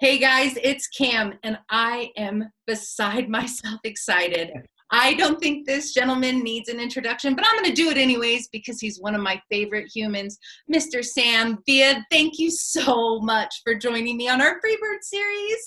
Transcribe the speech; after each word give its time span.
Hey 0.00 0.16
guys, 0.16 0.56
it's 0.62 0.88
Cam, 0.88 1.34
and 1.42 1.58
I 1.68 2.10
am 2.16 2.50
beside 2.66 3.28
myself 3.28 3.80
excited. 3.84 4.50
I 4.90 5.12
don't 5.12 5.38
think 5.38 5.66
this 5.66 5.92
gentleman 5.92 6.42
needs 6.42 6.70
an 6.70 6.80
introduction, 6.80 7.34
but 7.34 7.44
I'm 7.46 7.54
going 7.56 7.68
to 7.68 7.82
do 7.82 7.90
it 7.90 7.98
anyways 7.98 8.48
because 8.48 8.80
he's 8.80 8.98
one 8.98 9.14
of 9.14 9.20
my 9.20 9.38
favorite 9.50 9.90
humans, 9.94 10.38
Mr. 10.74 11.04
Sam 11.04 11.58
Beard. 11.66 11.98
Thank 12.10 12.38
you 12.38 12.50
so 12.50 13.20
much 13.20 13.60
for 13.62 13.74
joining 13.74 14.16
me 14.16 14.26
on 14.30 14.40
our 14.40 14.54
Freebird 14.54 15.02
series. 15.02 15.66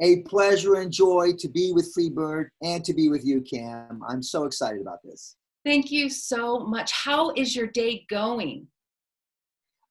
A 0.00 0.20
pleasure 0.20 0.76
and 0.76 0.92
joy 0.92 1.32
to 1.40 1.48
be 1.48 1.72
with 1.72 1.92
Freebird 1.92 2.50
and 2.62 2.84
to 2.84 2.94
be 2.94 3.08
with 3.08 3.26
you, 3.26 3.40
Cam. 3.40 4.00
I'm 4.08 4.22
so 4.22 4.44
excited 4.44 4.80
about 4.80 5.02
this. 5.02 5.34
Thank 5.64 5.90
you 5.90 6.08
so 6.08 6.60
much. 6.60 6.92
How 6.92 7.32
is 7.32 7.56
your 7.56 7.66
day 7.66 8.06
going? 8.08 8.68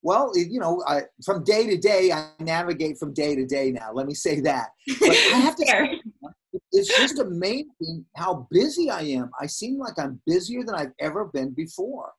Well, 0.04 0.32
you 0.36 0.60
know, 0.60 0.84
I, 0.88 1.02
from 1.26 1.44
day 1.44 1.68
to 1.68 1.78
day, 1.78 2.12
I 2.12 2.30
navigate 2.40 2.98
from 2.98 3.14
day 3.14 3.36
to 3.36 3.46
day 3.46 3.72
now. 3.72 3.92
Let 3.94 4.06
me 4.06 4.14
say 4.14 4.40
that. 4.42 4.70
But 5.00 5.10
I 5.10 5.40
have 5.40 5.56
to 5.58 5.66
say, 5.68 6.02
it's 6.72 6.96
just 6.98 7.20
amazing 7.20 8.06
how 8.16 8.48
busy 8.52 8.90
I 8.90 9.02
am. 9.02 9.32
I 9.40 9.48
seem 9.48 9.80
like 9.80 9.98
I'm 9.98 10.22
busier 10.26 10.64
than 10.64 10.76
I've 10.76 10.94
ever 11.00 11.26
been 11.26 11.52
before. 11.52 12.12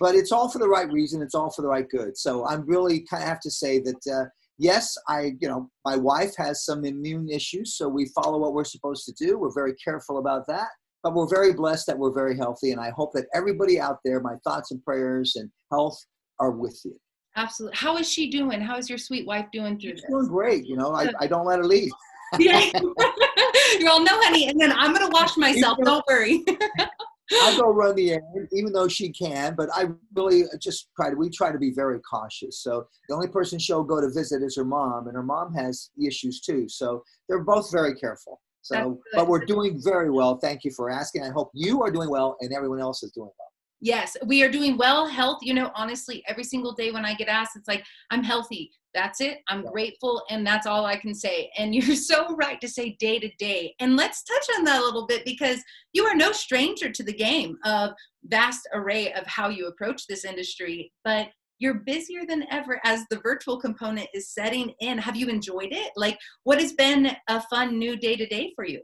But 0.00 0.14
it's 0.14 0.32
all 0.32 0.48
for 0.48 0.58
the 0.58 0.68
right 0.68 0.90
reason. 0.90 1.22
It's 1.22 1.34
all 1.34 1.50
for 1.50 1.62
the 1.62 1.68
right 1.68 1.88
good. 1.88 2.16
So 2.16 2.46
I'm 2.46 2.66
really 2.66 3.00
kind 3.00 3.22
of 3.22 3.28
have 3.28 3.40
to 3.40 3.50
say 3.50 3.80
that 3.80 4.06
uh, 4.12 4.24
yes, 4.58 4.96
I 5.08 5.32
you 5.40 5.48
know 5.48 5.70
my 5.84 5.96
wife 5.96 6.34
has 6.38 6.64
some 6.64 6.84
immune 6.84 7.28
issues, 7.28 7.76
so 7.76 7.88
we 7.88 8.10
follow 8.14 8.38
what 8.38 8.54
we're 8.54 8.64
supposed 8.64 9.04
to 9.06 9.12
do. 9.12 9.38
We're 9.38 9.54
very 9.54 9.74
careful 9.74 10.18
about 10.18 10.46
that. 10.48 10.68
But 11.02 11.14
we're 11.14 11.28
very 11.28 11.52
blessed 11.52 11.86
that 11.88 11.98
we're 11.98 12.12
very 12.12 12.36
healthy, 12.36 12.72
and 12.72 12.80
I 12.80 12.90
hope 12.90 13.12
that 13.12 13.26
everybody 13.34 13.78
out 13.78 13.98
there, 14.04 14.20
my 14.20 14.36
thoughts 14.44 14.70
and 14.70 14.82
prayers 14.82 15.36
and 15.36 15.50
health 15.70 15.98
are 16.40 16.50
with 16.50 16.80
you. 16.84 16.96
Absolutely. 17.36 17.76
How 17.76 17.98
is 17.98 18.10
she 18.10 18.30
doing? 18.30 18.60
How 18.60 18.78
is 18.78 18.88
your 18.88 18.98
sweet 18.98 19.26
wife 19.26 19.46
doing 19.52 19.78
through 19.78 19.92
She's 19.92 20.02
this? 20.02 20.10
doing 20.10 20.26
great. 20.26 20.66
You 20.66 20.76
know, 20.76 20.94
I, 20.94 21.12
I 21.20 21.26
don't 21.26 21.46
let 21.46 21.58
her 21.58 21.64
leave. 21.64 21.92
yeah. 22.38 22.70
You're 23.78 23.90
all 23.90 24.00
no, 24.00 24.20
honey, 24.22 24.48
and 24.48 24.58
then 24.58 24.72
I'm 24.72 24.92
gonna 24.92 25.10
wash 25.10 25.36
myself. 25.36 25.78
Don't 25.82 26.04
worry. 26.08 26.42
I 26.48 27.56
go 27.56 27.72
run 27.72 27.94
the 27.94 28.12
errand, 28.12 28.48
even 28.52 28.72
though 28.72 28.88
she 28.88 29.10
can. 29.10 29.54
But 29.54 29.68
I 29.74 29.86
really 30.14 30.44
just 30.60 30.88
try 30.96 31.10
to. 31.10 31.16
We 31.16 31.28
try 31.28 31.52
to 31.52 31.58
be 31.58 31.72
very 31.72 32.00
cautious. 32.00 32.62
So 32.62 32.86
the 33.08 33.14
only 33.14 33.28
person 33.28 33.58
she'll 33.58 33.84
go 33.84 34.00
to 34.00 34.08
visit 34.10 34.42
is 34.42 34.56
her 34.56 34.64
mom, 34.64 35.06
and 35.06 35.14
her 35.14 35.22
mom 35.22 35.52
has 35.54 35.90
issues 36.02 36.40
too. 36.40 36.68
So 36.68 37.02
they're 37.28 37.44
both 37.44 37.70
very 37.70 37.94
careful. 37.94 38.40
So, 38.62 38.98
but 39.12 39.28
we're 39.28 39.44
doing 39.44 39.80
very 39.80 40.10
well. 40.10 40.38
Thank 40.38 40.64
you 40.64 40.72
for 40.72 40.90
asking. 40.90 41.22
I 41.22 41.28
hope 41.30 41.50
you 41.54 41.82
are 41.82 41.90
doing 41.90 42.10
well, 42.10 42.36
and 42.40 42.52
everyone 42.52 42.80
else 42.80 43.04
is 43.04 43.12
doing 43.12 43.30
well. 43.38 43.45
Yes, 43.80 44.16
we 44.26 44.42
are 44.42 44.50
doing 44.50 44.78
well. 44.78 45.06
Health, 45.06 45.38
you 45.42 45.52
know, 45.52 45.70
honestly, 45.74 46.22
every 46.26 46.44
single 46.44 46.72
day 46.72 46.90
when 46.90 47.04
I 47.04 47.14
get 47.14 47.28
asked, 47.28 47.56
it's 47.56 47.68
like, 47.68 47.84
I'm 48.10 48.22
healthy. 48.22 48.70
That's 48.94 49.20
it. 49.20 49.40
I'm 49.48 49.66
grateful. 49.66 50.22
And 50.30 50.46
that's 50.46 50.66
all 50.66 50.86
I 50.86 50.96
can 50.96 51.14
say. 51.14 51.50
And 51.58 51.74
you're 51.74 51.94
so 51.94 52.34
right 52.36 52.60
to 52.62 52.68
say 52.68 52.96
day 52.98 53.18
to 53.18 53.28
day. 53.38 53.74
And 53.78 53.96
let's 53.96 54.22
touch 54.22 54.46
on 54.56 54.64
that 54.64 54.80
a 54.80 54.84
little 54.84 55.06
bit 55.06 55.24
because 55.26 55.62
you 55.92 56.04
are 56.06 56.16
no 56.16 56.32
stranger 56.32 56.90
to 56.90 57.02
the 57.02 57.12
game 57.12 57.58
of 57.64 57.90
vast 58.24 58.66
array 58.72 59.12
of 59.12 59.26
how 59.26 59.50
you 59.50 59.66
approach 59.66 60.06
this 60.06 60.24
industry. 60.24 60.90
But 61.04 61.28
you're 61.58 61.82
busier 61.86 62.26
than 62.26 62.44
ever 62.50 62.80
as 62.84 63.04
the 63.10 63.20
virtual 63.22 63.58
component 63.58 64.08
is 64.14 64.32
setting 64.32 64.72
in. 64.80 64.98
Have 64.98 65.16
you 65.16 65.28
enjoyed 65.28 65.72
it? 65.72 65.92
Like, 65.96 66.18
what 66.44 66.60
has 66.60 66.72
been 66.72 67.14
a 67.28 67.42
fun 67.48 67.78
new 67.78 67.96
day 67.96 68.16
to 68.16 68.26
day 68.26 68.52
for 68.54 68.66
you? 68.66 68.82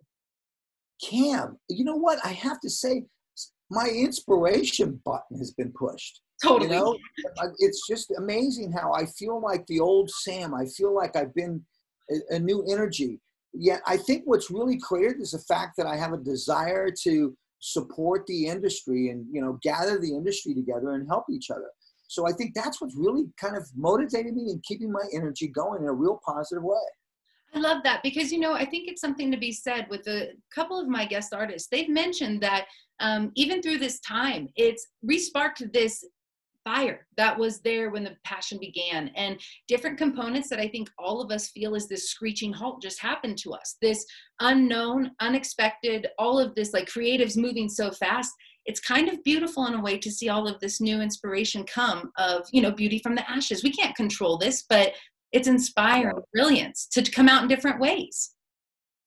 Cam, 1.03 1.59
you 1.69 1.85
know 1.85 1.97
what? 1.97 2.25
I 2.25 2.29
have 2.29 2.61
to 2.61 2.71
say, 2.71 3.05
my 3.73 3.89
inspiration 3.89 5.01
button 5.05 5.39
has 5.39 5.53
been 5.53 5.73
pushed. 5.73 6.21
Totally. 6.43 6.71
You 6.71 6.77
know, 6.77 6.99
it's 7.59 7.87
just 7.89 8.13
amazing 8.19 8.71
how 8.73 8.93
I 8.93 9.07
feel 9.07 9.41
like 9.41 9.67
the 9.67 9.81
old 9.81 10.11
Sam. 10.11 10.55
I 10.55 10.67
feel 10.67 10.95
like 10.95 11.17
I've 11.17 11.35
been 11.35 11.63
a, 12.11 12.37
a 12.37 12.39
new 12.39 12.65
energy. 12.71 13.21
Yet 13.55 13.81
I 13.87 13.97
think 13.97 14.23
what's 14.25 14.51
really 14.51 14.79
created 14.79 15.21
is 15.21 15.33
the 15.33 15.39
fact 15.39 15.77
that 15.77 15.87
I 15.87 15.97
have 15.97 16.13
a 16.13 16.19
desire 16.19 16.91
to 17.05 17.37
support 17.61 18.27
the 18.27 18.47
industry 18.47 19.11
and 19.11 19.25
you 19.33 19.41
know 19.41 19.59
gather 19.63 19.99
the 19.99 20.15
industry 20.15 20.53
together 20.55 20.93
and 20.95 21.09
help 21.09 21.25
each 21.31 21.51
other. 21.51 21.71
So 22.09 22.27
I 22.29 22.33
think 22.33 22.53
that's 22.55 22.81
what's 22.81 22.97
really 22.97 23.25
kind 23.41 23.57
of 23.57 23.67
motivated 23.75 24.35
me 24.35 24.51
and 24.51 24.63
keeping 24.65 24.93
my 24.93 25.05
energy 25.15 25.49
going 25.49 25.83
in 25.83 25.89
a 25.89 25.93
real 25.93 26.21
positive 26.27 26.63
way. 26.63 26.77
I 27.55 27.59
love 27.59 27.83
that 27.85 28.03
because 28.03 28.33
you 28.33 28.39
know 28.39 28.55
I 28.55 28.65
think 28.65 28.89
it's 28.89 29.01
something 29.01 29.31
to 29.31 29.37
be 29.37 29.53
said 29.53 29.87
with 29.91 30.07
a 30.07 30.31
couple 30.55 30.79
of 30.79 30.89
my 30.89 31.05
guest 31.05 31.35
artists. 31.35 31.69
They've 31.69 31.89
mentioned 31.89 32.41
that 32.43 32.67
um, 33.01 33.31
even 33.35 33.61
through 33.61 33.79
this 33.79 34.01
time, 34.01 34.49
it's 34.57 34.87
resparked 35.05 35.73
this 35.73 36.05
fire 36.65 37.07
that 37.17 37.37
was 37.37 37.61
there 37.61 37.91
when 37.91 38.05
the 38.05 38.17
passion 38.25 38.59
began 38.61 39.09
and 39.17 39.41
different 39.69 39.99
components 39.99 40.49
that 40.49 40.61
I 40.61 40.69
think 40.69 40.89
all 40.99 41.21
of 41.21 41.31
us 41.31 41.49
feel 41.49 41.75
is 41.75 41.89
this 41.89 42.11
screeching 42.11 42.53
halt 42.53 42.81
just 42.81 43.01
happened 43.01 43.39
to 43.39 43.53
us. 43.53 43.77
This 43.83 44.07
unknown, 44.41 45.11
unexpected, 45.21 46.09
all 46.19 46.39
of 46.39 46.55
this 46.55 46.73
like 46.73 46.89
creatives 46.89 47.37
moving 47.37 47.69
so 47.69 47.91
fast. 47.91 48.31
It's 48.65 48.79
kind 48.79 49.09
of 49.09 49.25
beautiful 49.25 49.67
in 49.67 49.75
a 49.75 49.83
way 49.83 49.99
to 49.99 50.11
see 50.11 50.29
all 50.29 50.47
of 50.47 50.61
this 50.61 50.81
new 50.81 51.01
inspiration 51.01 51.65
come 51.65 52.13
of, 52.17 52.47
you 52.53 52.63
know, 52.63 52.71
beauty 52.71 53.01
from 53.01 53.17
the 53.17 53.29
ashes. 53.29 53.65
We 53.65 53.73
can't 53.73 53.97
control 53.97 54.39
this, 54.39 54.65
but 54.69 54.93
it's 55.33 55.49
inspiring 55.49 56.23
brilliance 56.33 56.87
to 56.93 57.03
come 57.03 57.29
out 57.29 57.43
in 57.43 57.49
different 57.49 57.81
ways. 57.81 58.35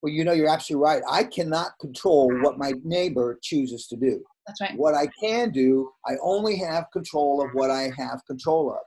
Well, 0.02 0.13
you 0.13 0.24
know, 0.24 0.34
you're 0.34 0.50
absolutely 0.50 0.86
right. 0.86 1.02
I 1.09 1.24
cannot 1.24 1.72
control 1.80 2.31
what 2.41 2.58
my 2.58 2.74
neighbor 2.84 3.40
chooses 3.41 3.88
to 3.88 3.96
do. 3.96 4.24
That's 4.47 4.62
right. 4.62 4.78
What 4.78 4.94
I 4.94 5.08
can 5.19 5.52
do, 5.52 5.90
I 6.06 6.13
only 6.22 6.58
have 6.58 6.86
control 6.94 7.44
of 7.44 7.50
what 7.53 7.72
I 7.72 7.90
have 7.97 8.22
control 8.28 8.72
of. 8.72 8.81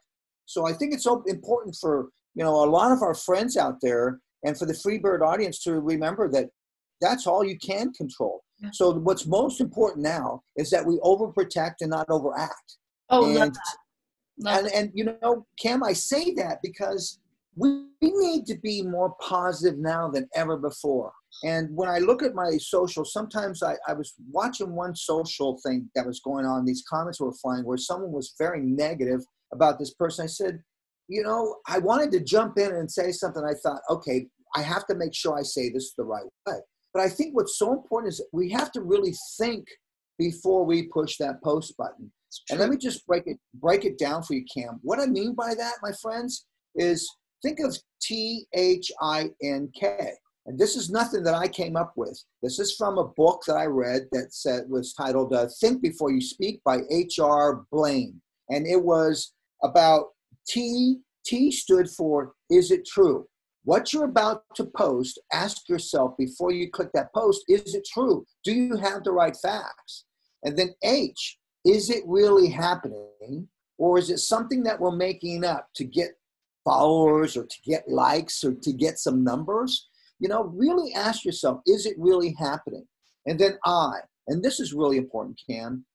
So 0.47 0.67
I 0.67 0.73
think 0.73 0.95
it's 0.95 1.05
so 1.05 1.23
important 1.27 1.77
for, 1.81 2.09
you 2.35 2.45
know, 2.45 2.65
a 2.65 2.71
lot 2.71 2.93
of 2.93 3.03
our 3.03 3.15
friends 3.15 3.57
out 3.57 3.77
there 3.83 4.21
and 4.45 4.57
for 4.57 4.67
the 4.67 4.73
Freebird 4.73 5.21
audience 5.21 5.63
to 5.65 5.81
remember 5.81 6.31
that 6.31 6.51
that's 7.01 7.27
all 7.27 7.45
you 7.45 7.59
can 7.59 7.93
control. 7.93 8.43
Yeah. 8.61 8.71
So 8.73 8.93
what's 8.93 9.27
most 9.27 9.61
important 9.61 10.05
now 10.05 10.43
is 10.57 10.71
that 10.71 10.87
we 10.87 10.99
overprotect 10.99 11.77
and 11.81 11.91
not 11.91 12.09
overact. 12.11 12.77
Oh, 13.11 13.27
and, 13.27 13.35
love 13.35 13.55
that. 13.55 13.77
Love 14.41 14.65
and, 14.65 14.75
and 14.75 14.91
you 14.95 15.05
know, 15.05 15.47
Cam, 15.61 15.83
I 15.83 15.93
say 15.93 16.33
that 16.35 16.59
because 16.63 17.19
we 17.59 17.83
need 18.01 18.47
to 18.47 18.57
be 18.63 18.83
more 18.83 19.15
positive 19.21 19.79
now 19.79 20.09
than 20.09 20.29
ever 20.35 20.57
before. 20.57 21.13
And 21.45 21.69
when 21.75 21.89
I 21.89 21.99
look 21.99 22.23
at 22.23 22.35
my 22.35 22.57
social, 22.59 23.05
sometimes 23.05 23.63
I, 23.63 23.77
I 23.87 23.95
was 23.95 24.15
watching 24.31 24.75
one 24.75 24.95
social 24.95 25.59
thing 25.67 25.91
that 25.95 26.07
was 26.07 26.21
going 26.21 26.47
on. 26.47 26.65
These 26.65 26.85
comments 26.89 27.21
were 27.21 27.33
flying 27.33 27.65
where 27.65 27.77
someone 27.77 28.13
was 28.13 28.35
very 28.39 28.61
negative 28.61 29.21
about 29.53 29.79
this 29.79 29.95
person. 29.95 30.25
I 30.25 30.29
said, 30.29 30.63
you 31.09 31.23
know, 31.23 31.57
I 31.67 31.79
wanted 31.79 32.13
to 32.13 32.21
jump 32.21 32.59
in 32.59 32.75
and 32.75 32.91
say 32.91 33.13
something. 33.13 33.43
I 33.43 33.55
thought, 33.55 33.81
okay, 33.91 34.27
I 34.55 34.63
have 34.63 34.87
to 34.87 34.95
make 34.95 35.15
sure 35.15 35.39
I 35.39 35.43
say 35.43 35.71
this 35.71 35.95
the 35.97 36.05
right 36.05 36.25
way. 36.47 36.59
But 36.95 37.03
I 37.03 37.09
think 37.09 37.35
what's 37.35 37.59
so 37.59 37.73
important 37.73 38.13
is 38.13 38.25
we 38.33 38.51
have 38.51 38.73
to 38.73 38.83
really 38.83 39.15
think 39.39 39.67
before 40.19 40.65
we 40.65 40.89
push 40.89 41.17
that 41.19 41.43
post 41.43 41.77
button. 41.77 42.13
And 42.51 42.61
let 42.61 42.69
me 42.69 42.77
just 42.77 43.07
break 43.07 43.23
it 43.27 43.39
break 43.55 43.85
it 43.85 43.99
down 43.99 44.23
for 44.23 44.35
you, 44.35 44.45
Cam. 44.55 44.81
What 44.83 45.01
I 45.01 45.07
mean 45.07 45.35
by 45.35 45.55
that, 45.55 45.75
my 45.83 45.93
friends, 46.03 46.47
is 46.75 47.09
think 47.43 47.61
of 47.61 47.77
T 48.01 48.47
H 48.55 48.91
I 49.01 49.31
N 49.43 49.71
K. 49.79 50.13
And 50.47 50.59
this 50.59 50.77
is 50.77 50.91
nothing 50.91 51.23
that 51.25 51.35
I 51.35 51.47
came 51.47 51.77
up 51.77 51.93
with. 51.95 52.19
This 52.43 52.59
is 52.59 52.75
from 52.75 52.97
a 52.97 53.09
book 53.09 53.43
that 53.47 53.57
I 53.57 53.67
read 53.67 54.09
that 54.13 54.33
said, 54.33 54.65
was 54.71 54.95
titled 54.95 55.35
uh, 55.35 55.47
Think 55.61 55.83
Before 55.83 56.11
You 56.11 56.23
Speak 56.23 56.63
by 56.65 56.79
H.R. 56.91 57.67
Blaine. 57.71 58.19
And 58.49 58.67
it 58.67 58.83
was 58.83 59.35
about 59.63 60.07
T. 60.49 61.01
T 61.27 61.53
stood 61.53 61.91
for 61.91 62.33
Is 62.49 62.71
It 62.71 62.87
True? 62.87 63.27
What 63.65 63.93
you're 63.93 64.07
about 64.07 64.45
to 64.55 64.65
post, 64.65 65.21
ask 65.35 65.69
yourself 65.69 66.17
before 66.17 66.53
you 66.53 66.71
click 66.71 66.89
that 66.95 67.13
post, 67.13 67.45
is 67.49 67.75
it 67.75 67.87
true? 67.87 68.25
Do 68.43 68.55
you 68.55 68.77
have 68.77 69.05
the 69.05 69.13
right 69.13 69.37
facts? 69.37 70.07
And 70.43 70.57
then 70.57 70.75
H, 70.83 71.39
is 71.67 71.91
it 71.91 72.05
really 72.07 72.49
happening? 72.49 73.47
Or 73.77 73.99
is 73.99 74.09
it 74.09 74.21
something 74.21 74.63
that 74.63 74.81
we're 74.81 74.97
making 74.97 75.45
up 75.45 75.69
to 75.75 75.85
get 75.85 76.13
followers 76.69 77.35
or 77.35 77.47
to 77.47 77.57
get 77.65 77.89
likes 77.89 78.45
or 78.45 78.53
to 78.53 78.73
get 78.73 78.99
some 78.99 79.25
numbers, 79.25 79.89
you 80.19 80.29
know, 80.29 80.45
really 80.55 80.93
ask 80.93 81.25
yourself, 81.25 81.61
is 81.67 81.87
it 81.87 81.95
really 81.99 82.35
happening? 82.39 82.87
And 83.27 83.39
then 83.39 83.59
I, 83.65 84.01
and 84.27 84.43
this 84.43 84.61
is 84.61 84.75
really 84.75 84.99
important, 84.99 85.41
Cam, 85.49 85.87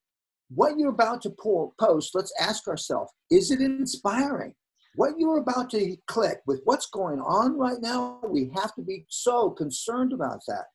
what 0.49 0.77
you're 0.77 0.89
about 0.89 1.21
to 1.23 1.35
post, 1.79 2.15
let's 2.15 2.33
ask 2.39 2.67
ourselves, 2.67 3.11
is 3.29 3.51
it 3.51 3.61
inspiring? 3.61 4.55
What 4.95 5.13
you're 5.17 5.39
about 5.39 5.69
to 5.71 5.95
click 6.07 6.39
with 6.47 6.61
what's 6.65 6.87
going 6.89 7.19
on 7.19 7.57
right 7.57 7.81
now, 7.81 8.19
we 8.27 8.51
have 8.55 8.73
to 8.75 8.81
be 8.81 9.05
so 9.09 9.51
concerned 9.51 10.13
about 10.13 10.39
that. 10.47 10.65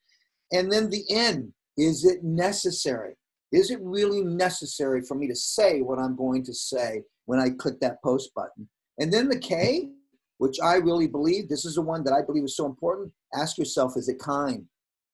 And 0.52 0.70
then 0.70 0.90
the 0.90 1.04
end, 1.10 1.52
is 1.76 2.04
it 2.04 2.24
necessary? 2.24 3.16
Is 3.52 3.70
it 3.70 3.78
really 3.82 4.22
necessary 4.22 5.02
for 5.02 5.14
me 5.14 5.26
to 5.28 5.36
say 5.36 5.80
what 5.80 5.98
I'm 5.98 6.16
going 6.16 6.44
to 6.44 6.54
say 6.54 7.02
when 7.26 7.40
I 7.40 7.50
click 7.50 7.80
that 7.80 8.02
post 8.02 8.34
button? 8.34 8.68
And 8.98 9.12
then 9.12 9.28
the 9.28 9.38
K, 9.38 9.90
which 10.38 10.58
I 10.62 10.74
really 10.76 11.06
believe, 11.06 11.48
this 11.48 11.64
is 11.64 11.74
the 11.74 11.82
one 11.82 12.04
that 12.04 12.12
I 12.12 12.22
believe 12.22 12.44
is 12.44 12.56
so 12.56 12.66
important. 12.66 13.12
Ask 13.34 13.58
yourself, 13.58 13.96
is 13.96 14.08
it 14.08 14.18
kind? 14.18 14.64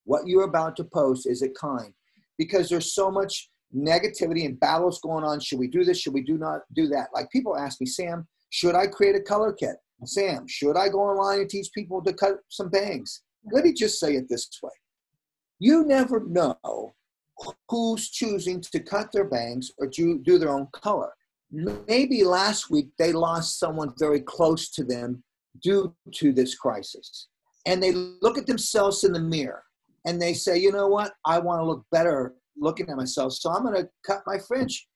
What 0.05 0.27
you're 0.27 0.45
about 0.45 0.77
to 0.77 0.85
post, 0.85 1.27
is 1.27 1.43
it 1.43 1.55
kind? 1.59 1.93
Because 2.39 2.69
there's 2.69 2.95
so 2.95 3.11
much 3.11 3.51
negativity 3.75 4.45
and 4.45 4.59
battles 4.61 5.01
going 5.01 5.25
on. 5.25 5.41
Should 5.41 5.59
we 5.59 5.69
do 5.69 5.85
this? 5.85 5.99
Should 5.99 6.15
we 6.15 6.23
do 6.23 6.39
not 6.39 6.61
do 6.75 6.87
that? 6.89 7.09
Like 7.15 7.31
people 7.31 7.57
ask 7.57 7.81
me, 7.81 7.87
Sam, 7.87 8.27
should 8.51 8.75
I 8.75 8.87
create 8.87 9.17
a 9.17 9.21
color 9.21 9.53
kit? 9.53 9.77
Sam, 10.05 10.47
should 10.47 10.77
I 10.77 10.89
go 10.89 11.01
online 11.01 11.41
and 11.41 11.49
teach 11.49 11.69
people 11.75 12.03
to 12.03 12.13
cut 12.13 12.37
some 12.49 12.69
bangs? 12.69 13.23
Let 13.53 13.65
me 13.65 13.73
just 13.73 13.99
say 13.99 14.15
it 14.15 14.27
this 14.29 14.49
way. 14.63 14.73
You 15.59 15.85
never 15.85 16.25
know 16.27 16.95
who's 17.69 18.11
choosing 18.11 18.61
to 18.61 18.81
cut 18.81 19.13
their 19.13 19.25
bangs 19.25 19.71
or 19.79 19.87
do, 19.87 20.21
do 20.23 20.39
their 20.39 20.51
own 20.51 20.69
color. 20.73 21.13
Maybe 21.87 22.25
last 22.25 22.71
week 22.71 22.89
they 22.99 23.13
lost 23.13 23.59
someone 23.59 23.93
very 23.99 24.21
close 24.21 24.71
to 24.71 24.85
them 24.85 25.23
due 25.63 25.95
to 26.15 26.33
this 26.33 26.55
crisis. 26.55 27.29
And 27.67 27.83
they 27.83 27.93
look 27.93 28.37
at 28.37 28.47
themselves 28.47 29.05
in 29.05 29.13
the 29.13 29.21
mirror 29.21 29.63
and 30.05 30.21
they 30.21 30.35
say, 30.35 30.59
you 30.59 30.73
know 30.73 30.89
what? 30.89 31.13
I 31.25 31.39
want 31.39 31.61
to 31.61 31.65
look 31.65 31.85
better 31.91 32.35
looking 32.57 32.91
at 32.91 32.97
myself. 32.97 33.33
So 33.33 33.51
I'm 33.51 33.63
going 33.63 33.75
to 33.75 33.89
cut 34.07 34.23
my 34.27 34.39
fringe. 34.39 34.87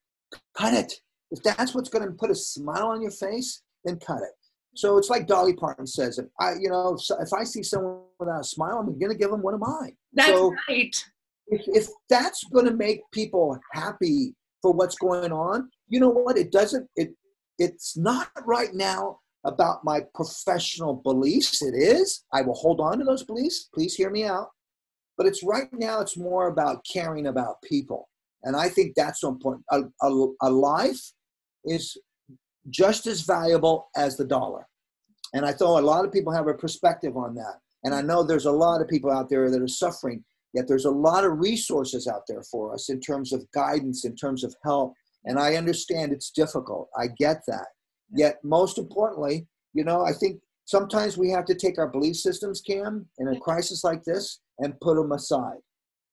Cut 0.56 0.74
it. 0.74 0.92
If 1.30 1.42
that's 1.42 1.74
what's 1.74 1.88
going 1.88 2.06
to 2.06 2.12
put 2.12 2.30
a 2.30 2.34
smile 2.34 2.88
on 2.88 3.02
your 3.02 3.10
face, 3.10 3.62
then 3.84 3.98
cut 3.98 4.18
it. 4.22 4.32
So 4.74 4.98
it's 4.98 5.10
like 5.10 5.26
Dolly 5.26 5.54
Parton 5.54 5.86
says, 5.86 6.18
if 6.18 6.26
I, 6.40 6.52
you 6.60 6.68
know, 6.68 6.98
if 7.20 7.32
I 7.32 7.44
see 7.44 7.62
someone 7.62 8.00
without 8.18 8.40
a 8.40 8.44
smile, 8.44 8.78
I'm 8.78 8.98
going 8.98 9.12
to 9.12 9.18
give 9.18 9.30
them 9.30 9.42
one 9.42 9.54
of 9.54 9.60
mine. 9.60 9.96
That's 10.12 10.28
so 10.28 10.54
right. 10.68 10.94
If, 11.48 11.62
if 11.68 11.88
that's 12.10 12.44
going 12.52 12.66
to 12.66 12.74
make 12.74 13.00
people 13.12 13.58
happy 13.72 14.34
for 14.60 14.72
what's 14.72 14.96
going 14.96 15.32
on, 15.32 15.70
you 15.88 16.00
know 16.00 16.10
what? 16.10 16.38
It 16.38 16.52
doesn't. 16.52 16.88
It 16.96 17.14
it's 17.58 17.96
not 17.96 18.28
right 18.44 18.72
now 18.72 19.18
about 19.44 19.84
my 19.84 20.00
professional 20.14 20.94
beliefs. 20.94 21.62
It 21.62 21.74
is. 21.74 22.24
I 22.32 22.42
will 22.42 22.54
hold 22.54 22.80
on 22.80 22.98
to 22.98 23.04
those 23.04 23.24
beliefs. 23.24 23.68
Please 23.74 23.94
hear 23.94 24.10
me 24.10 24.24
out. 24.24 24.50
But 25.16 25.26
it's 25.26 25.42
right 25.42 25.68
now. 25.72 26.00
It's 26.00 26.16
more 26.16 26.48
about 26.48 26.84
caring 26.90 27.26
about 27.26 27.62
people, 27.62 28.08
and 28.44 28.56
I 28.56 28.68
think 28.68 28.94
that's 28.94 29.20
so 29.20 29.28
important. 29.28 29.64
A, 29.70 29.82
a, 30.02 30.26
a 30.42 30.50
life 30.50 31.12
is 31.64 31.96
just 32.70 33.06
as 33.06 33.22
valuable 33.22 33.88
as 33.96 34.16
the 34.16 34.24
dollar. 34.24 34.66
And 35.34 35.44
I 35.44 35.52
thought 35.52 35.82
a 35.82 35.86
lot 35.86 36.04
of 36.04 36.12
people 36.12 36.32
have 36.32 36.48
a 36.48 36.54
perspective 36.54 37.16
on 37.16 37.34
that. 37.34 37.58
And 37.84 37.94
I 37.94 38.02
know 38.02 38.22
there's 38.22 38.46
a 38.46 38.52
lot 38.52 38.80
of 38.80 38.88
people 38.88 39.10
out 39.10 39.28
there 39.28 39.50
that 39.50 39.62
are 39.62 39.68
suffering, 39.68 40.24
yet 40.54 40.66
there's 40.66 40.84
a 40.84 40.90
lot 40.90 41.24
of 41.24 41.38
resources 41.38 42.06
out 42.06 42.22
there 42.26 42.42
for 42.42 42.74
us 42.74 42.88
in 42.88 43.00
terms 43.00 43.32
of 43.32 43.50
guidance, 43.52 44.04
in 44.04 44.16
terms 44.16 44.42
of 44.42 44.54
help. 44.64 44.94
And 45.28 45.38
I 45.38 45.56
understand 45.56 46.10
it's 46.10 46.30
difficult. 46.30 46.88
I 46.98 47.08
get 47.18 47.42
that. 47.46 47.66
Yet, 48.10 48.38
most 48.42 48.78
importantly, 48.78 49.46
you 49.74 49.84
know, 49.84 50.02
I 50.02 50.12
think 50.12 50.40
sometimes 50.64 51.18
we 51.18 51.30
have 51.30 51.44
to 51.44 51.54
take 51.54 51.78
our 51.78 51.86
belief 51.86 52.16
systems, 52.16 52.62
Cam, 52.62 53.06
in 53.18 53.28
a 53.28 53.38
crisis 53.38 53.84
like 53.84 54.02
this 54.04 54.40
and 54.58 54.80
put 54.80 54.96
them 54.96 55.12
aside. 55.12 55.58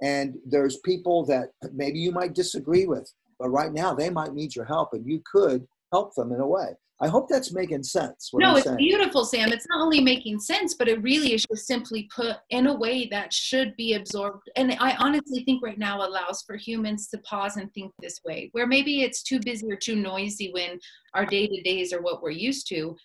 And 0.01 0.35
there's 0.45 0.79
people 0.83 1.25
that 1.27 1.51
maybe 1.73 1.99
you 1.99 2.11
might 2.11 2.35
disagree 2.35 2.85
with, 2.85 3.09
but 3.39 3.49
right 3.49 3.71
now 3.71 3.93
they 3.93 4.09
might 4.09 4.33
need 4.33 4.53
your 4.53 4.65
help 4.65 4.89
and 4.91 5.07
you 5.07 5.21
could 5.31 5.65
help 5.93 6.13
them 6.15 6.33
in 6.33 6.41
a 6.41 6.47
way. 6.47 6.75
I 7.01 7.09
hope 7.09 7.27
that's 7.27 7.53
making 7.53 7.83
sense. 7.83 8.29
No, 8.33 8.51
I'm 8.51 8.57
it's 8.57 8.65
saying. 8.65 8.77
beautiful, 8.77 9.25
Sam. 9.25 9.51
It's 9.51 9.67
not 9.69 9.81
only 9.81 9.99
making 9.99 10.39
sense, 10.39 10.75
but 10.75 10.87
it 10.87 11.01
really 11.01 11.33
is 11.33 11.45
just 11.45 11.67
simply 11.67 12.09
put 12.15 12.37
in 12.51 12.67
a 12.67 12.73
way 12.73 13.07
that 13.11 13.33
should 13.33 13.75
be 13.75 13.95
absorbed. 13.95 14.49
And 14.55 14.77
I 14.79 14.95
honestly 14.95 15.43
think 15.43 15.61
right 15.61 15.77
now 15.77 16.07
allows 16.07 16.43
for 16.43 16.55
humans 16.55 17.07
to 17.09 17.17
pause 17.19 17.57
and 17.57 17.73
think 17.73 17.91
this 18.01 18.21
way, 18.25 18.49
where 18.53 18.65
maybe 18.65 19.01
it's 19.01 19.23
too 19.23 19.39
busy 19.41 19.69
or 19.69 19.75
too 19.75 19.97
noisy 19.97 20.51
when 20.53 20.79
our 21.13 21.25
day 21.25 21.47
to 21.47 21.61
days 21.63 21.91
are 21.91 22.01
what 22.01 22.21
we're 22.21 22.31
used 22.31 22.67
to 22.69 22.95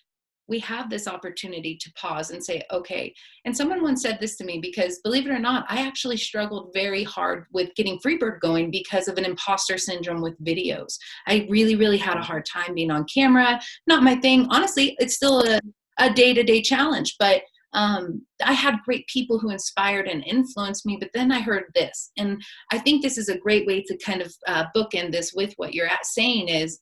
we 0.51 0.59
have 0.59 0.89
this 0.89 1.07
opportunity 1.07 1.77
to 1.77 1.91
pause 1.93 2.29
and 2.29 2.43
say, 2.43 2.61
okay. 2.71 3.13
And 3.45 3.55
someone 3.55 3.81
once 3.81 4.01
said 4.01 4.19
this 4.19 4.35
to 4.35 4.43
me 4.43 4.59
because, 4.59 4.99
believe 4.99 5.25
it 5.25 5.31
or 5.31 5.39
not, 5.39 5.65
I 5.69 5.87
actually 5.87 6.17
struggled 6.17 6.71
very 6.73 7.05
hard 7.05 7.45
with 7.53 7.73
getting 7.75 7.97
Freebird 7.99 8.41
going 8.41 8.69
because 8.69 9.07
of 9.07 9.17
an 9.17 9.23
imposter 9.23 9.77
syndrome 9.77 10.21
with 10.21 10.37
videos. 10.43 10.97
I 11.25 11.47
really, 11.49 11.75
really 11.75 11.97
had 11.97 12.17
a 12.17 12.21
hard 12.21 12.45
time 12.45 12.75
being 12.75 12.91
on 12.91 13.05
camera. 13.05 13.61
Not 13.87 14.03
my 14.03 14.15
thing. 14.15 14.45
Honestly, 14.49 14.97
it's 14.99 15.15
still 15.15 15.39
a, 15.41 15.61
a 15.97 16.13
day-to-day 16.13 16.61
challenge, 16.63 17.15
but 17.17 17.43
um, 17.73 18.25
I 18.43 18.51
had 18.51 18.83
great 18.83 19.07
people 19.07 19.39
who 19.39 19.51
inspired 19.51 20.07
and 20.09 20.25
influenced 20.25 20.85
me, 20.85 20.97
but 20.99 21.11
then 21.13 21.31
I 21.31 21.39
heard 21.39 21.63
this. 21.73 22.11
And 22.17 22.41
I 22.73 22.77
think 22.77 23.01
this 23.01 23.17
is 23.17 23.29
a 23.29 23.37
great 23.37 23.65
way 23.65 23.81
to 23.83 23.97
kind 24.05 24.21
of 24.21 24.35
uh, 24.45 24.65
bookend 24.75 25.13
this 25.13 25.31
with 25.33 25.53
what 25.55 25.73
you're 25.73 25.89
saying 26.03 26.49
is 26.49 26.79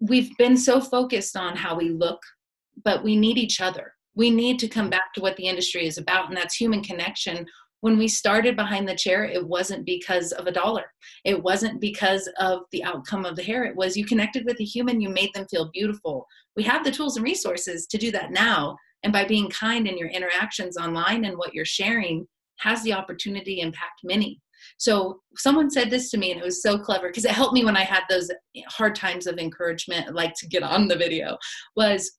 we've 0.00 0.34
been 0.38 0.56
so 0.56 0.80
focused 0.80 1.36
on 1.36 1.56
how 1.56 1.76
we 1.76 1.90
look, 1.90 2.20
but 2.84 3.02
we 3.02 3.16
need 3.16 3.38
each 3.38 3.60
other. 3.60 3.92
We 4.14 4.30
need 4.30 4.58
to 4.60 4.68
come 4.68 4.90
back 4.90 5.14
to 5.14 5.20
what 5.20 5.36
the 5.36 5.46
industry 5.46 5.86
is 5.86 5.98
about, 5.98 6.28
and 6.28 6.36
that's 6.36 6.56
human 6.56 6.82
connection. 6.82 7.46
When 7.80 7.96
we 7.96 8.08
started 8.08 8.56
behind 8.56 8.86
the 8.86 8.94
chair, 8.94 9.24
it 9.24 9.46
wasn't 9.46 9.86
because 9.86 10.32
of 10.32 10.46
a 10.46 10.52
dollar. 10.52 10.84
It 11.24 11.42
wasn't 11.42 11.80
because 11.80 12.28
of 12.38 12.60
the 12.72 12.84
outcome 12.84 13.24
of 13.24 13.36
the 13.36 13.42
hair. 13.42 13.64
It 13.64 13.76
was 13.76 13.96
you 13.96 14.04
connected 14.04 14.44
with 14.44 14.60
a 14.60 14.64
human, 14.64 15.00
you 15.00 15.08
made 15.08 15.32
them 15.32 15.46
feel 15.50 15.70
beautiful. 15.72 16.26
We 16.56 16.62
have 16.64 16.84
the 16.84 16.90
tools 16.90 17.16
and 17.16 17.24
resources 17.24 17.86
to 17.86 17.96
do 17.96 18.10
that 18.10 18.32
now. 18.32 18.76
And 19.02 19.12
by 19.12 19.24
being 19.24 19.48
kind 19.48 19.86
in 19.86 19.96
your 19.96 20.08
interactions 20.08 20.76
online 20.76 21.24
and 21.24 21.38
what 21.38 21.54
you're 21.54 21.64
sharing, 21.64 22.26
has 22.58 22.82
the 22.82 22.92
opportunity 22.92 23.56
to 23.56 23.62
impact 23.62 24.00
many. 24.04 24.40
So 24.76 25.20
someone 25.36 25.70
said 25.70 25.88
this 25.88 26.10
to 26.10 26.18
me, 26.18 26.32
and 26.32 26.40
it 26.40 26.44
was 26.44 26.62
so 26.62 26.78
clever 26.78 27.08
because 27.08 27.24
it 27.24 27.30
helped 27.30 27.54
me 27.54 27.64
when 27.64 27.76
I 27.76 27.84
had 27.84 28.02
those 28.10 28.30
hard 28.68 28.94
times 28.94 29.26
of 29.26 29.38
encouragement, 29.38 30.14
like 30.14 30.34
to 30.34 30.46
get 30.46 30.62
on 30.62 30.88
the 30.88 30.96
video. 30.96 31.38
Was 31.76 32.18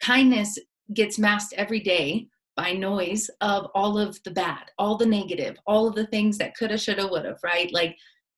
kindness 0.00 0.58
gets 0.92 1.18
masked 1.18 1.54
every 1.54 1.80
day 1.80 2.26
by 2.56 2.72
noise 2.72 3.28
of 3.40 3.66
all 3.74 3.98
of 3.98 4.18
the 4.24 4.30
bad, 4.30 4.70
all 4.78 4.96
the 4.96 5.06
negative, 5.06 5.56
all 5.66 5.86
of 5.88 5.94
the 5.94 6.06
things 6.06 6.38
that 6.38 6.56
coulda, 6.56 6.78
shoulda, 6.78 7.06
woulda, 7.06 7.36
right? 7.42 7.72
Like 7.72 7.96